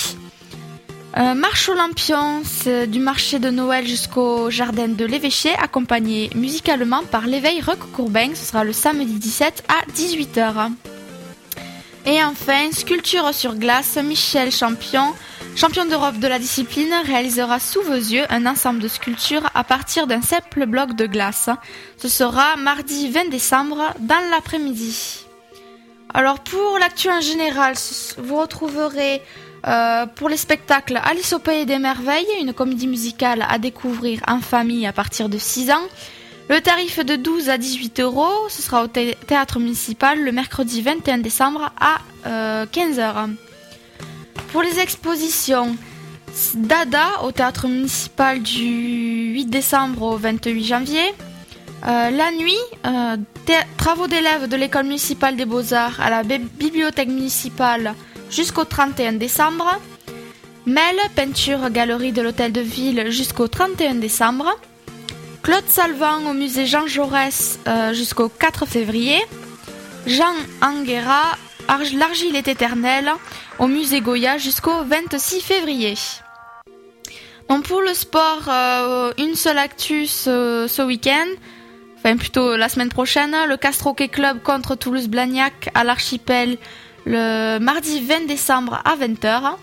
marche 1.35 1.67
aux 1.67 2.85
du 2.87 2.99
marché 2.99 3.39
de 3.39 3.49
Noël 3.49 3.85
jusqu'au 3.85 4.49
jardin 4.49 4.87
de 4.87 5.03
l'évêché, 5.03 5.49
accompagné 5.55 6.29
musicalement 6.35 7.03
par 7.03 7.25
l'éveil 7.25 7.61
Courbin. 7.91 8.29
Ce 8.33 8.45
sera 8.45 8.63
le 8.63 8.71
samedi 8.71 9.15
17 9.15 9.63
à 9.67 9.91
18h. 9.91 10.71
Et 12.05 12.23
enfin, 12.23 12.71
sculpture 12.71 13.31
sur 13.33 13.55
glace, 13.55 13.97
Michel 14.03 14.51
Champion, 14.51 15.13
champion 15.55 15.85
d'Europe 15.85 16.17
de 16.17 16.27
la 16.27 16.39
discipline, 16.39 16.93
réalisera 17.05 17.59
sous 17.59 17.83
vos 17.83 17.93
yeux 17.93 18.23
un 18.29 18.47
ensemble 18.47 18.79
de 18.79 18.87
sculptures 18.87 19.47
à 19.53 19.63
partir 19.63 20.07
d'un 20.07 20.21
simple 20.21 20.65
bloc 20.65 20.95
de 20.95 21.05
glace. 21.05 21.49
Ce 21.97 22.07
sera 22.07 22.55
mardi 22.55 23.09
20 23.11 23.29
décembre 23.29 23.93
dans 23.99 24.29
l'après-midi. 24.31 25.25
Alors 26.13 26.39
pour 26.39 26.79
l'actu 26.79 27.09
en 27.09 27.21
général, 27.21 27.75
vous 28.17 28.37
retrouverez 28.37 29.21
euh, 29.67 30.07
pour 30.07 30.27
les 30.27 30.37
spectacles 30.37 30.99
Alice 31.03 31.33
au 31.33 31.39
Pays 31.39 31.67
des 31.67 31.77
Merveilles, 31.77 32.25
une 32.41 32.53
comédie 32.53 32.87
musicale 32.87 33.45
à 33.47 33.59
découvrir 33.59 34.21
en 34.27 34.39
famille 34.39 34.87
à 34.87 34.93
partir 34.93 35.29
de 35.29 35.37
6 35.37 35.69
ans. 35.71 35.87
Le 36.49 36.59
tarif 36.59 36.99
de 36.99 37.15
12 37.15 37.49
à 37.49 37.57
18 37.57 37.99
euros. 38.01 38.49
Ce 38.49 38.61
sera 38.61 38.83
au 38.83 38.87
théâtre 38.87 39.59
municipal 39.59 40.21
le 40.21 40.31
mercredi 40.31 40.81
21 40.81 41.19
décembre 41.19 41.71
à 41.79 41.99
15h. 42.25 42.99
Euh, 42.99 43.27
Pour 44.51 44.61
les 44.61 44.79
expositions, 44.79 45.75
Dada 46.55 47.23
au 47.23 47.31
théâtre 47.31 47.67
municipal 47.67 48.41
du 48.41 49.33
8 49.33 49.45
décembre 49.45 50.03
au 50.03 50.17
28 50.17 50.63
janvier. 50.63 51.13
Euh, 51.87 52.09
la 52.09 52.31
nuit, 52.31 52.57
euh, 52.85 53.17
travaux 53.77 54.07
d'élèves 54.07 54.47
de 54.47 54.55
l'école 54.55 54.85
municipale 54.85 55.35
des 55.35 55.45
beaux-arts 55.45 55.99
à 55.99 56.09
la 56.09 56.23
bibliothèque 56.23 57.09
municipale 57.09 57.95
jusqu'au 58.29 58.65
31 58.65 59.13
décembre. 59.13 59.79
Mel, 60.65 60.95
peinture 61.15 61.69
galerie 61.69 62.11
de 62.11 62.21
l'hôtel 62.21 62.51
de 62.51 62.61
ville 62.61 63.09
jusqu'au 63.09 63.47
31 63.47 63.95
décembre. 63.95 64.55
Claude 65.43 65.67
Salvant 65.67 66.29
au 66.29 66.33
musée 66.33 66.67
Jean 66.67 66.85
Jaurès 66.85 67.59
euh, 67.67 67.93
jusqu'au 67.93 68.29
4 68.29 68.65
février. 68.65 69.19
Jean 70.05 70.33
Anguera, 70.61 71.35
L'Argile 71.67 72.35
est 72.35 72.47
éternelle 72.47 73.09
au 73.57 73.67
musée 73.67 74.01
Goya 74.01 74.37
jusqu'au 74.37 74.83
26 74.83 75.41
février. 75.41 75.95
Donc 77.49 77.63
pour 77.63 77.81
le 77.81 77.93
sport, 77.93 78.43
euh, 78.49 79.13
une 79.17 79.35
seule 79.35 79.57
actus 79.57 80.11
ce, 80.11 80.85
week-end, 80.85 81.27
enfin 81.97 82.17
plutôt 82.17 82.55
la 82.55 82.69
semaine 82.69 82.89
prochaine, 82.89 83.35
le 83.47 83.57
Castro 83.57 83.91
Hockey 83.91 84.09
Club 84.09 84.41
contre 84.43 84.75
Toulouse-Blagnac 84.75 85.69
à 85.73 85.83
l'archipel 85.83 86.57
le 87.05 87.57
mardi 87.59 88.01
20 88.01 88.27
décembre 88.27 88.81
à 88.85 88.95
20h. 88.95 89.55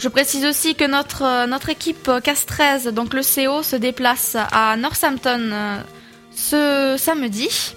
Je 0.00 0.08
précise 0.08 0.46
aussi 0.46 0.74
que 0.74 0.86
notre, 0.86 1.24
euh, 1.24 1.46
notre 1.46 1.68
équipe 1.68 2.10
Castrez, 2.24 2.90
donc 2.90 3.12
le 3.12 3.20
CO, 3.20 3.62
se 3.62 3.76
déplace 3.76 4.34
à 4.50 4.74
Northampton 4.78 5.50
euh, 5.52 5.82
ce 6.34 6.96
samedi. 6.96 7.74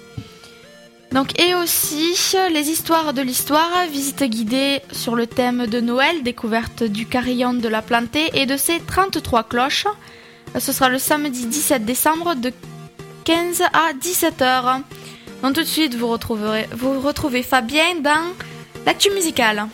Donc, 1.12 1.38
et 1.38 1.54
aussi 1.54 2.16
les 2.50 2.70
histoires 2.70 3.12
de 3.12 3.20
l'histoire, 3.20 3.70
visite 3.92 4.24
guidée 4.24 4.80
sur 4.90 5.16
le 5.16 5.26
thème 5.26 5.66
de 5.66 5.80
Noël, 5.80 6.22
découverte 6.22 6.82
du 6.82 7.06
carillon 7.06 7.52
de 7.52 7.68
la 7.68 7.82
plantée 7.82 8.30
et 8.32 8.46
de 8.46 8.56
ses 8.56 8.80
33 8.80 9.42
cloches. 9.44 9.86
Ce 10.58 10.72
sera 10.72 10.88
le 10.88 10.98
samedi 10.98 11.44
17 11.44 11.84
décembre 11.84 12.36
de 12.36 12.52
15 13.24 13.62
à 13.74 13.92
17h. 13.92 14.80
Donc 15.42 15.52
tout 15.52 15.60
de 15.60 15.66
suite, 15.66 15.94
vous, 15.94 16.08
retrouverez, 16.08 16.68
vous 16.72 17.00
retrouvez 17.00 17.42
Fabien 17.42 17.96
dans 18.00 18.32
l'actu 18.86 19.10
musicale. 19.10 19.68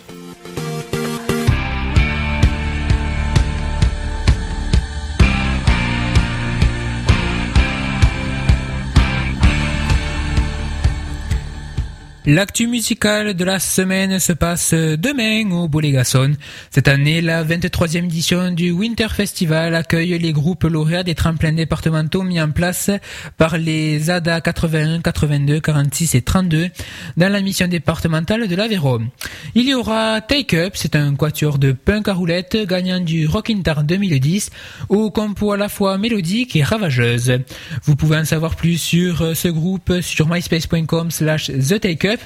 L'actu 12.33 12.69
musical 12.69 13.35
de 13.35 13.45
la 13.45 13.59
semaine 13.59 14.21
se 14.21 14.33
passe 14.33 14.73
demain 14.73 15.51
au 15.51 15.67
Bolégason. 15.67 16.31
Cette 16.71 16.87
année, 16.87 17.21
la 17.21 17.43
23e 17.43 18.05
édition 18.05 18.53
du 18.53 18.71
Winter 18.71 19.09
Festival 19.09 19.75
accueille 19.75 20.17
les 20.17 20.33
groupes 20.33 20.63
lauréats 20.63 21.03
des 21.03 21.17
tremplins 21.17 21.51
départementaux 21.51 22.23
mis 22.23 22.41
en 22.41 22.53
place 22.53 22.93
par 23.37 23.59
les 23.59 24.11
ADA 24.11 24.41
81, 24.41 25.01
82, 25.01 25.59
46 25.59 26.15
et 26.15 26.23
32 26.23 26.69
dans 27.17 27.33
la 27.33 27.41
mission 27.41 27.67
départementale 27.67 28.47
de 28.47 28.55
l'Aveyron. 28.55 29.09
Il 29.57 29.69
y 29.69 29.75
aura 29.75 30.21
Take 30.21 30.57
Up, 30.57 30.75
c'est 30.77 30.95
un 30.95 31.17
quatuor 31.17 31.59
de 31.59 31.73
punk 31.73 32.07
à 32.07 32.13
roulette 32.13 32.57
gagnant 32.65 33.01
du 33.01 33.27
Rock 33.27 33.51
Intar 33.51 33.83
2010 33.83 34.51
au 34.89 35.11
compo 35.11 35.51
à 35.51 35.57
la 35.57 35.69
fois 35.69 35.99
mélodique 35.99 36.55
et 36.55 36.63
ravageuse. 36.63 37.41
Vous 37.83 37.97
pouvez 37.97 38.19
en 38.19 38.25
savoir 38.25 38.55
plus 38.55 38.79
sur 38.79 39.37
ce 39.37 39.49
groupe 39.49 40.01
sur 40.01 40.29
myspace.com 40.29 41.11
slash 41.11 41.51
The 41.51 41.81
Take 41.81 42.20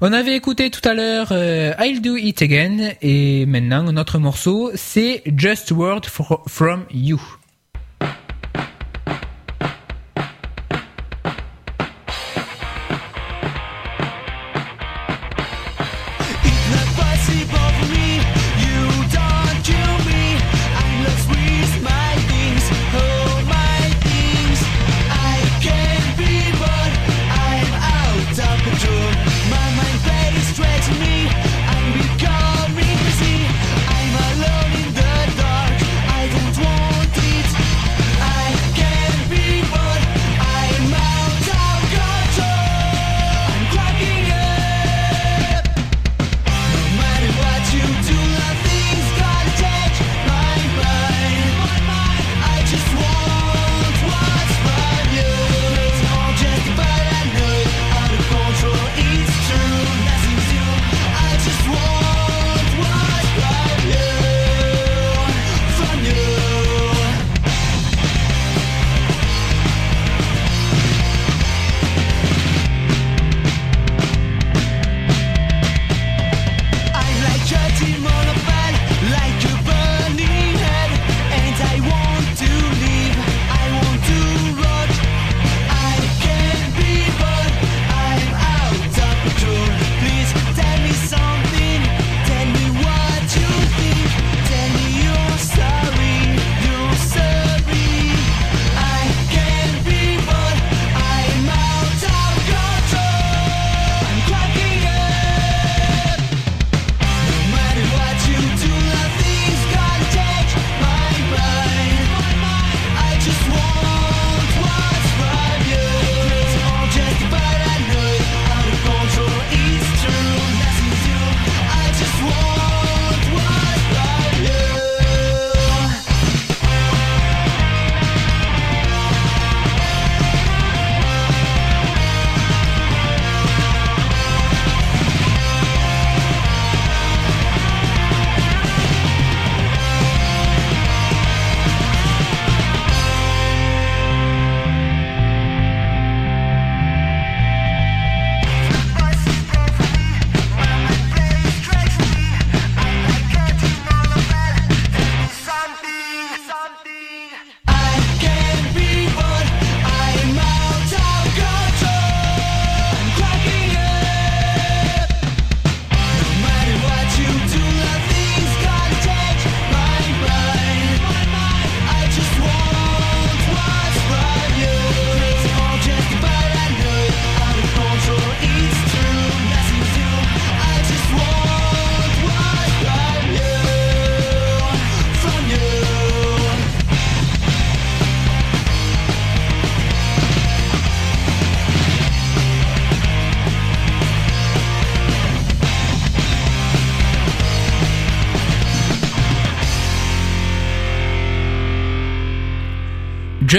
on 0.00 0.12
avait 0.12 0.36
écouté 0.36 0.70
tout 0.70 0.86
à 0.88 0.94
l'heure 0.94 1.28
euh, 1.30 1.72
I'll 1.78 2.00
Do 2.00 2.16
It 2.16 2.42
Again 2.42 2.92
et 3.02 3.46
maintenant 3.46 3.82
notre 3.92 4.18
morceau 4.18 4.70
c'est 4.74 5.22
Just 5.36 5.70
Word 5.70 6.02
From 6.46 6.84
You. 6.92 7.20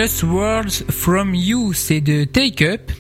Just 0.08 0.24
Words 0.24 0.86
From 0.90 1.36
You, 1.36 1.74
c'est 1.74 2.00
de 2.00 2.24
Take 2.24 2.66
Up. 2.66 2.92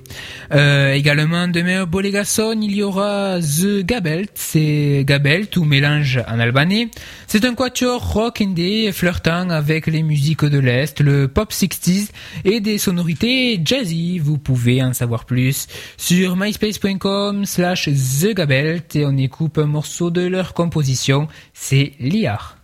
Euh, 0.52 0.91
également 0.91 1.48
demain 1.48 1.84
au 1.84 1.86
Bolegason, 1.86 2.60
il 2.62 2.76
y 2.76 2.84
aura 2.84 3.39
The 3.39 3.86
Gabelt, 3.86 4.32
c'est 4.36 5.06
Gabelt 5.08 5.56
ou 5.56 5.63
mélange 5.63 6.22
en 6.28 6.38
albanais. 6.38 6.89
C'est 7.26 7.46
un 7.46 7.56
quatuor 7.56 8.12
rock 8.12 8.41
indé 8.41 8.91
flirtant 8.91 9.50
avec 9.52 9.88
les 9.88 10.04
musiques 10.04 10.43
de 10.43 10.60
l'Est, 10.60 11.00
le 11.00 11.30
pop 11.30 11.54
60s 11.54 12.10
et 12.43 12.60
des 12.60 12.78
sonorités 12.78 13.62
jazzy. 13.63 14.20
Vous 14.20 14.38
pouvez 14.38 14.84
en 14.84 14.91
savoir 14.91 15.24
plus 15.24 15.67
sur 15.96 16.36
myspace.com 16.36 17.46
slash 17.46 17.86
The 17.86 18.34
Gabelt 18.34 18.98
et 18.98 19.06
on 19.06 19.15
écoute 19.15 19.58
un 19.60 19.67
morceau 19.67 20.12
de 20.12 20.28
leur 20.28 20.54
composition, 20.54 21.30
c'est 21.54 21.93
Liar. 22.02 22.58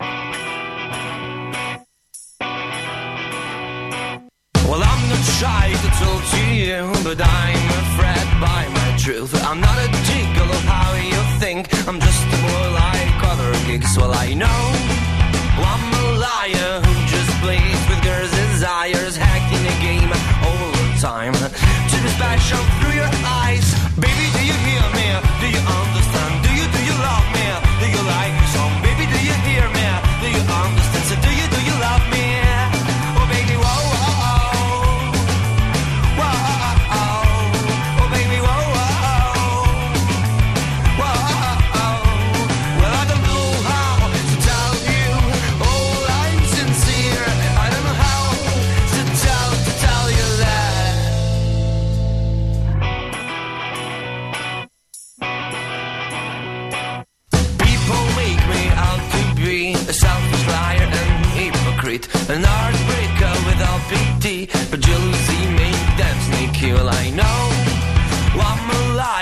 You, 6.54 6.92
but 7.04 7.20
I'm 7.22 7.70
afraid 7.84 8.28
by 8.40 8.62
my 8.70 8.98
truth. 8.98 9.34
I'm 9.44 9.60
not 9.60 9.78
a 9.78 9.90
tickle 10.10 10.50
of 10.58 10.64
how 10.64 10.94
you 10.96 11.22
think. 11.40 11.68
I'm 11.88 12.00
just 12.00 12.24
a 12.28 12.40
boy 12.46 12.66
like 12.84 13.24
other 13.32 13.52
gigs. 13.66 13.98
Well, 13.98 14.14
I 14.14 14.34
know 14.34 14.63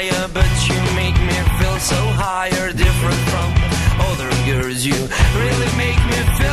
liar, 0.01 0.29
but 0.33 0.51
you 0.67 0.75
make 0.95 1.15
me 1.15 1.37
feel 1.59 1.77
so 1.79 2.01
higher, 2.17 2.73
different 2.73 3.21
from 3.31 3.49
other 4.09 4.29
girls. 4.45 4.85
You 4.85 4.97
really 5.37 5.71
make 5.77 6.01
me 6.11 6.19
feel 6.37 6.50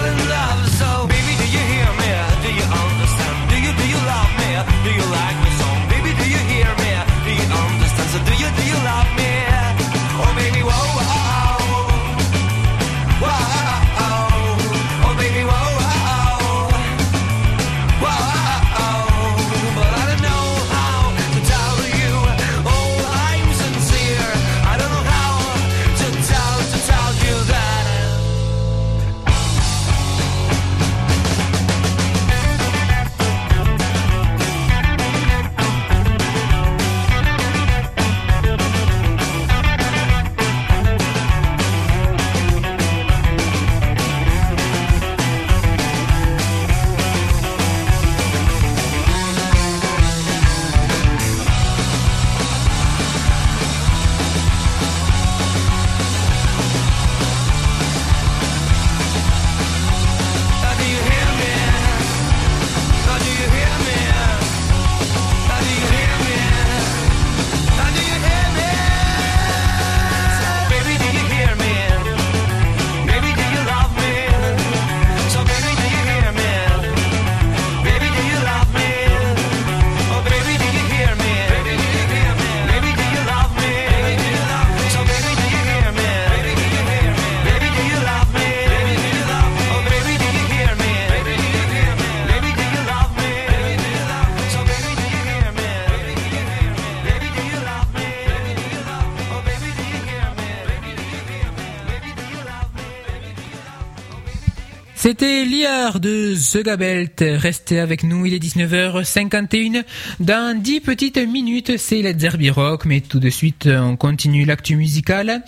C'était 105.09 105.47
Liard 105.47 106.01
de 106.01 106.35
The 106.35 106.63
Gabelt. 106.63 107.25
Restez 107.27 107.81
avec 107.81 108.03
nous, 108.03 108.27
il 108.27 108.35
est 108.35 108.45
19h51. 108.45 109.83
Dans 110.21 110.61
10 110.61 110.81
petites 110.81 111.17
minutes, 111.17 111.79
c'est 111.79 112.03
Let's 112.03 112.19
Zerbi 112.19 112.51
Rock, 112.51 112.85
mais 112.85 113.01
tout 113.01 113.19
de 113.19 113.31
suite, 113.31 113.67
on 113.73 113.97
continue 113.97 114.45
l'actu 114.45 114.77
musicale. 114.77 115.43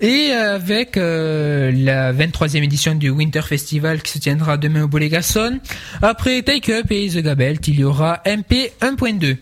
Et 0.00 0.30
avec 0.30 0.96
euh, 0.96 1.72
la 1.74 2.12
23e 2.12 2.62
édition 2.62 2.94
du 2.94 3.10
Winter 3.10 3.42
Festival 3.42 4.00
qui 4.00 4.12
se 4.12 4.18
tiendra 4.20 4.56
demain 4.56 4.84
au 4.84 4.88
Bolégason. 4.88 5.58
Après 6.02 6.42
Take 6.42 6.72
Up 6.72 6.86
et 6.90 7.08
The 7.08 7.18
Gabelt, 7.18 7.66
il 7.66 7.80
y 7.80 7.82
aura 7.82 8.22
MP 8.24 8.70
1.2. 8.80 9.38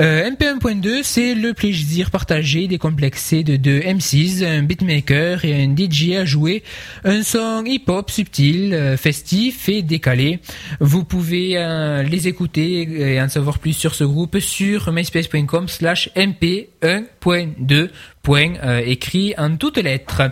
Euh, 0.00 0.30
MP 0.30 0.44
1.2, 0.44 1.02
c'est 1.02 1.34
le 1.34 1.54
plaisir 1.54 2.12
partagé 2.12 2.68
décomplexé 2.68 3.42
de 3.42 3.56
deux 3.56 3.80
MCs, 3.80 4.44
un 4.44 4.62
beatmaker 4.62 5.44
et 5.44 5.64
un 5.64 5.74
DJ 5.74 6.12
à 6.12 6.24
jouer 6.24 6.62
un 7.04 7.24
son 7.24 7.64
hip-hop 7.66 8.08
subtil, 8.10 8.74
euh, 8.74 8.96
festif 8.96 9.68
et 9.68 9.82
décalé. 9.82 10.38
Vous 10.78 11.02
pouvez 11.02 11.54
euh, 11.56 12.04
les 12.04 12.28
écouter 12.28 13.12
et 13.12 13.20
en 13.20 13.28
savoir 13.28 13.58
plus 13.58 13.72
sur 13.72 13.96
ce 13.96 14.04
groupe 14.04 14.38
sur 14.38 14.92
myspace.com 14.92 15.66
slash 15.66 16.10
mp1.2 16.14 17.88
point 18.22 18.54
euh, 18.62 18.82
écrit 18.84 19.34
en 19.38 19.56
toutes 19.56 19.78
lettres. 19.78 20.22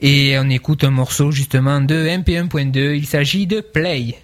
Et 0.00 0.38
on 0.38 0.48
écoute 0.48 0.84
un 0.84 0.90
morceau 0.90 1.30
justement 1.30 1.80
de 1.80 1.94
mp1.2, 1.94 2.94
il 2.94 3.06
s'agit 3.06 3.46
de 3.46 3.60
Play. 3.60 4.14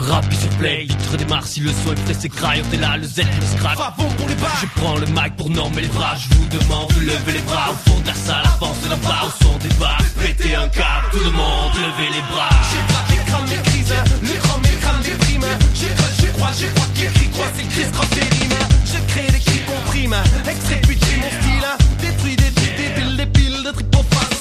Rap 0.00 0.24
sur 0.32 0.48
play, 0.58 0.88
je 0.88 1.12
redémarre 1.12 1.46
si 1.46 1.60
le 1.60 1.70
son 1.70 1.92
est 1.92 1.98
frais, 2.04 2.16
c'est 2.18 2.28
graille, 2.28 2.62
t'es 2.70 2.78
là, 2.78 2.96
le 2.96 3.04
Z, 3.04 3.18
le 3.18 3.46
scratch. 3.46 3.76
pour 4.16 4.28
les 4.28 4.34
bas. 4.36 4.48
Je 4.60 4.66
prends 4.80 4.96
le 4.96 5.06
mic 5.06 5.36
pour 5.36 5.50
nommer 5.50 5.82
les 5.82 5.88
bras, 5.88 6.14
je 6.16 6.34
vous 6.34 6.46
demande 6.48 6.88
de 6.94 7.00
lever 7.00 7.32
les 7.32 7.42
bras. 7.42 7.70
Au 7.70 7.90
fond 7.90 8.00
de 8.00 8.06
la 8.06 8.14
salle, 8.14 8.44
avance 8.44 8.80
de 8.82 8.88
la 8.88 8.96
barre, 8.96 9.28
au 9.28 9.44
son 9.44 9.58
des 9.58 9.74
bas. 9.74 9.98
Pétez 10.18 10.54
un 10.54 10.68
câble, 10.68 11.06
tout 11.12 11.18
le 11.18 11.30
monde, 11.30 11.72
levez 11.74 12.10
les 12.14 12.22
bras. 12.32 12.48
J'ai 12.70 12.94
pas 12.94 13.04
les 13.10 13.30
crânes, 13.30 13.48
mes 13.50 13.62
crises, 13.70 13.94
les 14.22 14.38
crânes, 14.38 14.62
mes 14.62 14.78
crânes 14.80 15.02
dépriment. 15.02 15.58
J'écoute, 15.74 16.14
je 16.22 16.26
crois, 16.32 16.50
je 16.58 16.66
crois 16.66 16.86
qu'il 16.94 17.04
écrit 17.04 17.28
quoi, 17.28 17.44
c'est 17.54 17.62
le 17.62 17.68
Chris 17.68 17.92
Cross 17.92 18.10
des 18.10 18.20
rimes. 18.20 18.58
Je 18.86 19.12
crée 19.12 19.30
des 19.30 19.38
cris 19.38 19.62
comprimes, 19.68 20.16
extrait 20.48 20.80
puis 20.82 20.98
mon 21.20 21.28
style. 21.28 21.68
Détruis 22.00 22.36
des 22.36 22.50
piles, 22.50 22.76
des 22.78 22.86
piles, 22.94 23.16
des 23.16 23.26
piles 23.26 23.62
de 23.64 23.70
tripes 23.70 23.96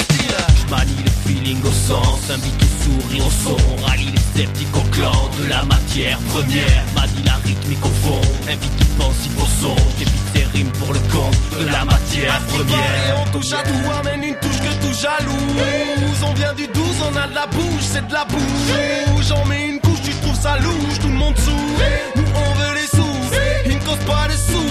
style. 0.07 0.35
Je 0.55 0.71
manie 0.71 1.08
feeling 1.49 1.63
au 1.65 1.71
sens, 1.71 2.29
invite 2.29 2.61
au 2.61 2.83
sourire 2.83 3.25
au 3.25 3.31
son. 3.31 3.85
Rallie 3.85 4.11
les 4.11 4.41
sceptiques 4.41 4.75
au 4.75 4.87
clan 4.91 5.11
de 5.39 5.49
la 5.49 5.63
matière 5.63 6.17
première. 6.29 6.83
Manie 6.95 7.23
la 7.25 7.35
rythmique 7.43 7.85
au 7.85 7.89
fond, 7.89 8.21
invite 8.47 8.97
pensif 8.97 9.31
au 9.37 9.47
son. 9.61 9.75
J'évite 9.97 10.33
tes 10.33 10.43
rimes 10.57 10.71
pour 10.79 10.93
le 10.93 10.99
compte 11.11 11.37
de 11.59 11.65
la 11.65 11.85
matière 11.85 12.35
Et 12.35 12.55
première. 12.55 13.25
on 13.25 13.31
touche 13.31 13.53
à 13.53 13.63
tout, 13.63 13.91
amène 13.99 14.23
une 14.23 14.35
touche 14.35 14.59
que 14.59 14.73
tout 14.85 14.93
jalouse. 14.93 16.23
On 16.27 16.33
vient 16.33 16.53
du 16.53 16.67
12, 16.67 16.83
on 17.11 17.15
a 17.15 17.27
de 17.27 17.35
la 17.35 17.47
bouche, 17.47 17.83
c'est 17.91 18.07
de 18.07 18.13
la 18.13 18.25
bouche. 18.25 19.31
On 19.35 19.45
met 19.45 19.69
une 19.69 19.79
couche, 19.79 20.01
tu 20.03 20.11
trouves 20.21 20.39
ça 20.39 20.57
louche, 20.59 20.99
tout 21.01 21.07
le 21.07 21.13
monde 21.13 21.37
sourit. 21.37 21.99
Nous 22.15 22.23
on 22.35 22.53
veut 22.59 22.73
les 22.75 22.87
sous, 22.87 23.19
ils 23.65 23.75
ne 23.75 23.79
causent 23.79 24.05
pas 24.05 24.27
les 24.27 24.35
sous. 24.35 24.69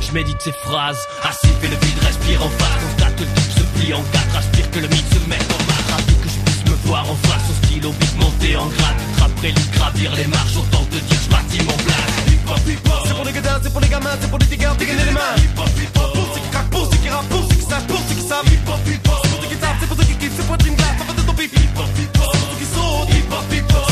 Je 0.00 0.12
médite 0.12 0.40
ces 0.42 0.52
phrases, 0.52 1.06
assis 1.24 1.52
fais 1.60 1.68
le 1.68 1.76
vide, 1.76 1.98
respire 2.04 2.42
en 2.44 2.50
face. 2.50 2.82
Constate 2.84 3.16
que 3.16 3.22
le 3.22 3.28
type 3.28 3.52
se 3.58 3.62
plie 3.78 3.94
en 3.94 4.02
quatre, 4.12 4.36
aspire 4.36 4.70
que 4.70 4.80
le 4.80 4.88
mythe 4.88 5.14
se 5.14 5.28
mette 5.28 5.52
en 5.58 5.61
voir 6.92 7.10
en 7.10 7.16
face, 7.26 7.48
au 7.48 7.66
stylo 7.66 7.90
vite 7.98 8.16
monter 8.20 8.54
en 8.54 8.66
grade. 8.66 9.00
Après 9.24 9.48
les 9.48 9.66
gravir 9.76 10.12
les 10.14 10.26
marches, 10.26 10.56
autant 10.60 10.84
te 10.92 10.96
dire 10.96 11.20
je 11.24 11.30
bâtis 11.32 11.64
mon 11.64 11.78
place. 11.86 12.12
Hip 12.28 12.44
hop, 12.50 12.60
hip 12.68 12.86
hop. 12.86 13.02
C'est 13.06 13.14
pour 13.14 13.24
les 13.24 13.32
gadins, 13.32 13.60
c'est 13.62 13.72
pour 13.72 13.80
les 13.80 13.88
gamins, 13.88 14.16
c'est 14.20 14.28
pour 14.28 14.38
les 14.38 14.46
tigres, 14.46 14.76
dégainer 14.76 15.04
les 15.04 15.16
mains. 15.20 15.34
Hip 15.38 15.58
hop, 15.58 15.70
hip 15.80 15.96
hop. 15.96 16.12
Pour 16.12 16.34
ceux 16.34 16.40
qui 16.40 16.50
craquent, 16.50 16.70
pour 16.70 16.84
ceux 16.90 16.98
qui 17.02 17.08
rappent, 17.08 17.28
pour 17.28 17.42
ceux 17.48 17.56
qui 17.56 17.66
savent, 17.70 17.86
pour 17.86 18.00
ceux 18.06 18.14
qui 18.14 18.28
savent. 18.28 18.46
Hip 18.52 18.68
hop, 18.68 18.80
hip 18.86 19.08
hop. 19.08 19.20
C'est 19.22 19.30
pour 19.30 19.40
ceux 19.40 19.48
qui 19.48 19.56
tapent, 19.56 19.78
c'est 19.80 19.88
pour 19.88 19.96
ceux 19.96 20.04
qui 20.04 20.16
kiffent, 20.20 20.36
c'est 20.36 20.46
pour 20.46 20.56
une 20.68 20.76
glace, 20.76 20.96
ça 20.98 21.04
va 21.08 21.12
de 21.14 21.22
ton 21.22 21.32
pipi. 21.32 21.60
Hip 21.64 21.78
hop, 21.80 21.88
hip 21.96 22.18
hop. 22.20 22.30
C'est 22.32 22.40
pour 22.40 22.50
ceux 22.52 22.58
qui 22.60 22.68
sautent, 22.74 23.08
Hip 23.16 23.32
hop, 23.32 23.52
hip 23.56 23.72
hop. 23.72 23.91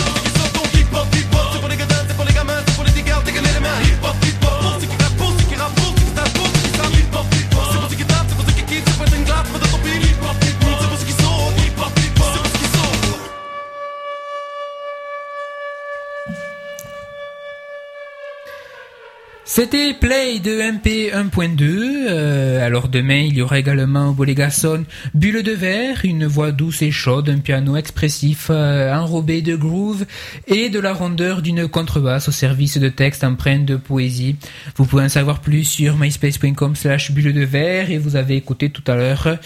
C'était 19.60 19.92
Play 19.92 20.38
de 20.38 20.72
MP 20.72 21.12
1.2. 21.12 22.06
Euh, 22.08 22.64
alors 22.66 22.88
demain, 22.88 23.18
il 23.18 23.36
y 23.36 23.42
aura 23.42 23.58
également 23.58 24.08
au 24.08 24.12
Bolégason 24.14 24.86
Bulle 25.12 25.42
de 25.42 25.52
verre, 25.52 26.00
une 26.04 26.24
voix 26.24 26.50
douce 26.50 26.80
et 26.80 26.90
chaude, 26.90 27.28
un 27.28 27.40
piano 27.40 27.76
expressif 27.76 28.46
euh, 28.48 28.90
enrobé 28.94 29.42
de 29.42 29.54
groove 29.56 30.06
et 30.46 30.70
de 30.70 30.80
la 30.80 30.94
rondeur 30.94 31.42
d'une 31.42 31.68
contrebasse 31.68 32.30
au 32.30 32.32
service 32.32 32.78
de 32.78 32.88
textes 32.88 33.22
empreints 33.22 33.58
de 33.58 33.76
poésie. 33.76 34.36
Vous 34.76 34.86
pouvez 34.86 35.04
en 35.04 35.10
savoir 35.10 35.42
plus 35.42 35.64
sur 35.64 35.98
myspace.com 35.98 36.74
slash 36.74 37.12
bulle 37.12 37.34
de 37.34 37.44
verre 37.44 37.90
et 37.90 37.98
vous 37.98 38.16
avez 38.16 38.36
écouté 38.36 38.70
tout 38.70 38.84
à 38.90 38.96
l'heure 38.96 39.26
euh, 39.26 39.36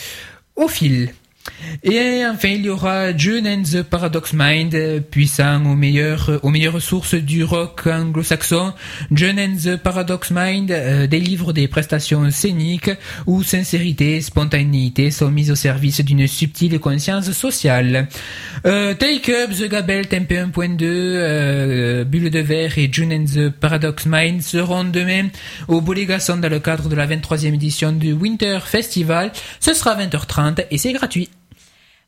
au 0.54 0.68
fil. 0.68 1.10
Et 1.82 2.24
enfin, 2.24 2.48
il 2.48 2.64
y 2.64 2.68
aura 2.70 3.16
June 3.16 3.46
and 3.46 3.62
the 3.62 3.82
Paradox 3.82 4.32
Mind, 4.32 4.74
euh, 4.74 5.00
puissant 5.00 5.64
aux 5.66 5.74
meilleures, 5.74 6.30
euh, 6.30 6.38
aux 6.42 6.48
meilleures 6.48 6.80
sources 6.80 7.14
du 7.14 7.44
rock 7.44 7.86
anglo-saxon. 7.86 8.72
June 9.12 9.38
and 9.38 9.56
the 9.62 9.76
Paradox 9.76 10.30
Mind 10.30 10.70
euh, 10.70 11.06
délivre 11.06 11.52
des 11.52 11.68
prestations 11.68 12.30
scéniques 12.30 12.90
où 13.26 13.42
sincérité 13.42 14.16
et 14.16 14.20
spontanéité 14.22 15.10
sont 15.10 15.30
mises 15.30 15.50
au 15.50 15.54
service 15.54 16.00
d'une 16.00 16.26
subtile 16.26 16.78
conscience 16.80 17.30
sociale. 17.32 18.08
Take 18.62 19.30
Up, 19.30 19.50
The 19.50 19.68
Gabel, 19.68 20.08
Tempe 20.08 20.32
1.2, 20.32 20.78
euh, 20.82 22.04
Bulle 22.04 22.30
de 22.30 22.38
Verre 22.38 22.78
et 22.78 22.88
June 22.90 23.12
and 23.12 23.24
the 23.26 23.50
Paradox 23.50 24.06
Mind 24.06 24.42
seront 24.42 24.84
demain 24.84 25.28
au 25.68 25.80
Bolégason 25.80 26.38
dans 26.38 26.48
le 26.48 26.60
cadre 26.60 26.88
de 26.88 26.94
la 26.94 27.06
23e 27.06 27.54
édition 27.54 27.92
du 27.92 28.12
Winter 28.12 28.60
Festival. 28.64 29.32
Ce 29.60 29.74
sera 29.74 29.96
20h30 29.96 30.66
et 30.70 30.78
c'est 30.78 30.92
gratuit. 30.92 31.28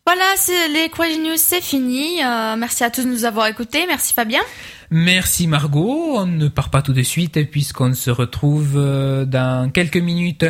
Voilà, 0.07 0.35
les 0.73 0.89
Crazy 0.89 1.19
News, 1.19 1.37
c'est 1.37 1.61
fini. 1.61 2.23
Euh, 2.23 2.55
merci 2.57 2.85
à 2.85 2.91
tous 2.91 3.03
de 3.03 3.09
nous 3.09 3.25
avoir 3.25 3.49
écoutés. 3.49 3.87
Merci 3.89 4.15
Fabien. 4.15 4.41
Merci 4.89 5.49
Margot. 5.49 6.13
On 6.15 6.27
ne 6.27 6.47
part 6.47 6.71
pas 6.71 6.81
tout 6.81 6.93
de 6.93 7.03
suite 7.03 7.51
puisqu'on 7.51 7.93
se 7.93 8.11
retrouve 8.11 8.75
euh, 8.77 9.25
dans 9.25 9.69
quelques 9.69 9.97
minutes 9.97 10.47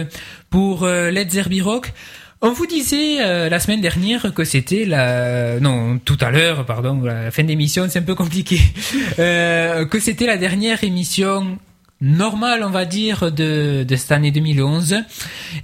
pour 0.51 0.85
euh, 0.85 1.11
Let's 1.11 1.39
Rock. 1.63 1.95
On 2.43 2.53
vous 2.53 2.67
disait 2.67 3.25
euh, 3.25 3.49
la 3.49 3.59
semaine 3.59 3.81
dernière 3.81 4.35
que 4.35 4.45
c'était 4.45 4.85
la 4.85 5.59
non 5.59 5.99
tout 5.99 6.19
à 6.21 6.31
l'heure 6.31 6.67
pardon 6.67 7.01
la 7.01 7.31
fin 7.31 7.45
d'émission 7.45 7.87
c'est 7.89 8.01
un 8.01 8.03
peu 8.03 8.15
compliqué 8.15 8.61
euh, 9.19 9.87
que 9.87 9.99
c'était 9.99 10.27
la 10.27 10.37
dernière 10.37 10.85
émission 10.85 11.59
normale 12.01 12.63
on 12.63 12.71
va 12.71 12.85
dire 12.85 13.33
de, 13.33 13.83
de 13.83 13.97
cette 13.97 14.13
année 14.13 14.31
2011 14.31 14.97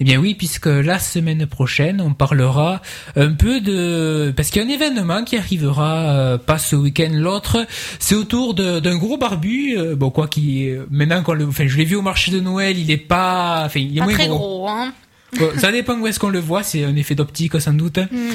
eh 0.01 0.05
bien 0.05 0.19
oui 0.19 0.35
puisque 0.35 0.67
la 0.67 0.99
semaine 0.99 1.47
prochaine 1.47 2.01
on 2.01 2.15
parlera 2.15 2.81
un 3.17 3.33
peu 3.33 3.61
de 3.61 4.33
parce 4.35 4.49
qu'il 4.49 4.63
y 4.63 4.65
a 4.65 4.69
un 4.69 4.73
événement 4.73 5.25
qui 5.25 5.37
arrivera 5.37 6.11
euh, 6.11 6.39
pas 6.39 6.59
ce 6.59 6.75
week-end 6.77 7.11
l'autre. 7.13 7.67
C'est 7.99 8.15
autour 8.15 8.55
d'un 8.55 8.97
gros 8.97 9.19
barbu 9.19 9.77
euh, 9.77 9.95
bon 9.95 10.11
quoi 10.11 10.27
qui 10.27 10.71
maintenant 10.91 11.23
qu'on 11.23 11.35
le 11.35 11.47
enfin 11.47 11.67
je 11.67 11.77
l'ai 11.77 11.85
vu 11.85 11.97
au 11.97 12.03
marché 12.03 12.33
de 12.33 12.41
Noël 12.41 12.79
il 12.79 12.91
est 12.91 12.97
pas 12.97 13.65
enfin 13.67 13.81
il 13.81 13.97
est 13.97 14.01
Pas 14.01 14.05
moins 14.07 14.15
très 14.15 14.29
gros, 14.29 14.39
gros, 14.39 14.69
hein. 14.69 14.93
Ça 15.59 15.73
dépend 15.73 15.99
où 15.99 16.07
est-ce 16.07 16.19
qu'on 16.21 16.29
le 16.29 16.41
voit, 16.41 16.63
c'est 16.63 16.85
un 16.85 16.95
effet 16.97 17.15
d'optique 17.15 17.59
sans 17.61 17.73
doute. 17.73 17.99
Mm. 17.99 18.31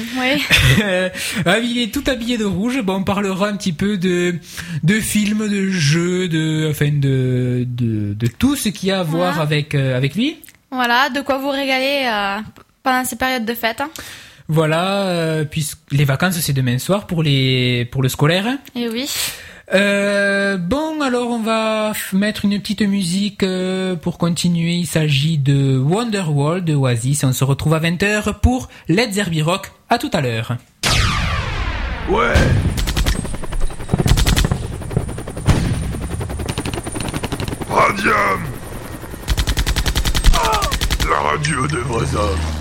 Euh, 0.82 1.08
ah, 1.46 1.58
il 1.58 1.78
est 1.78 1.92
tout 1.92 2.02
habillé 2.06 2.38
de 2.38 2.44
rouge. 2.44 2.80
Bon, 2.82 2.96
on 2.96 3.04
parlera 3.04 3.48
un 3.48 3.56
petit 3.56 3.72
peu 3.72 3.96
de 3.96 4.34
de 4.82 5.00
films, 5.00 5.48
de 5.48 5.70
jeux, 5.70 6.28
de 6.28 6.68
enfin 6.70 6.90
de 6.92 7.64
de, 7.68 8.14
de 8.14 8.26
tout 8.26 8.56
ce 8.56 8.68
qui 8.68 8.90
a 8.90 9.00
à 9.00 9.02
voir 9.04 9.40
avec 9.40 9.74
euh, 9.74 9.96
avec 9.96 10.14
lui. 10.14 10.38
Voilà, 10.70 11.08
de 11.10 11.20
quoi 11.20 11.38
vous 11.38 11.50
régaler 11.50 12.06
euh, 12.06 12.40
pendant 12.82 13.04
ces 13.04 13.16
périodes 13.16 13.44
de 13.44 13.54
fête. 13.54 13.80
hein. 13.80 13.90
Voilà, 14.48 15.02
euh, 15.02 15.44
puisque 15.44 15.78
les 15.90 16.04
vacances 16.04 16.38
c'est 16.40 16.52
demain 16.52 16.78
soir 16.78 17.06
pour 17.06 17.22
les 17.22 17.84
pour 17.92 18.02
le 18.02 18.08
scolaire. 18.08 18.46
Et 18.74 18.88
oui. 18.88 19.08
Euh, 19.74 20.56
bon, 20.56 21.00
alors 21.02 21.28
on 21.30 21.40
va 21.40 21.92
mettre 22.12 22.44
une 22.44 22.58
petite 22.58 22.82
musique 22.82 23.42
euh, 23.42 23.96
pour 23.96 24.18
continuer. 24.18 24.72
Il 24.72 24.86
s'agit 24.86 25.38
de 25.38 25.76
Wonderwall 25.76 26.64
de 26.64 26.74
Oasis. 26.74 27.24
On 27.24 27.32
se 27.32 27.44
retrouve 27.44 27.74
à 27.74 27.80
20h 27.80 28.40
pour 28.40 28.68
Let's 28.88 29.12
Zerby 29.12 29.42
Rock. 29.42 29.72
À 29.90 29.98
tout 29.98 30.10
à 30.12 30.20
l'heure. 30.20 30.56
Ouais 32.10 32.32
Radium 37.68 38.40
La 41.08 41.20
radio 41.20 41.66
de 41.66 41.76
vrais 41.76 42.16
hommes 42.16 42.57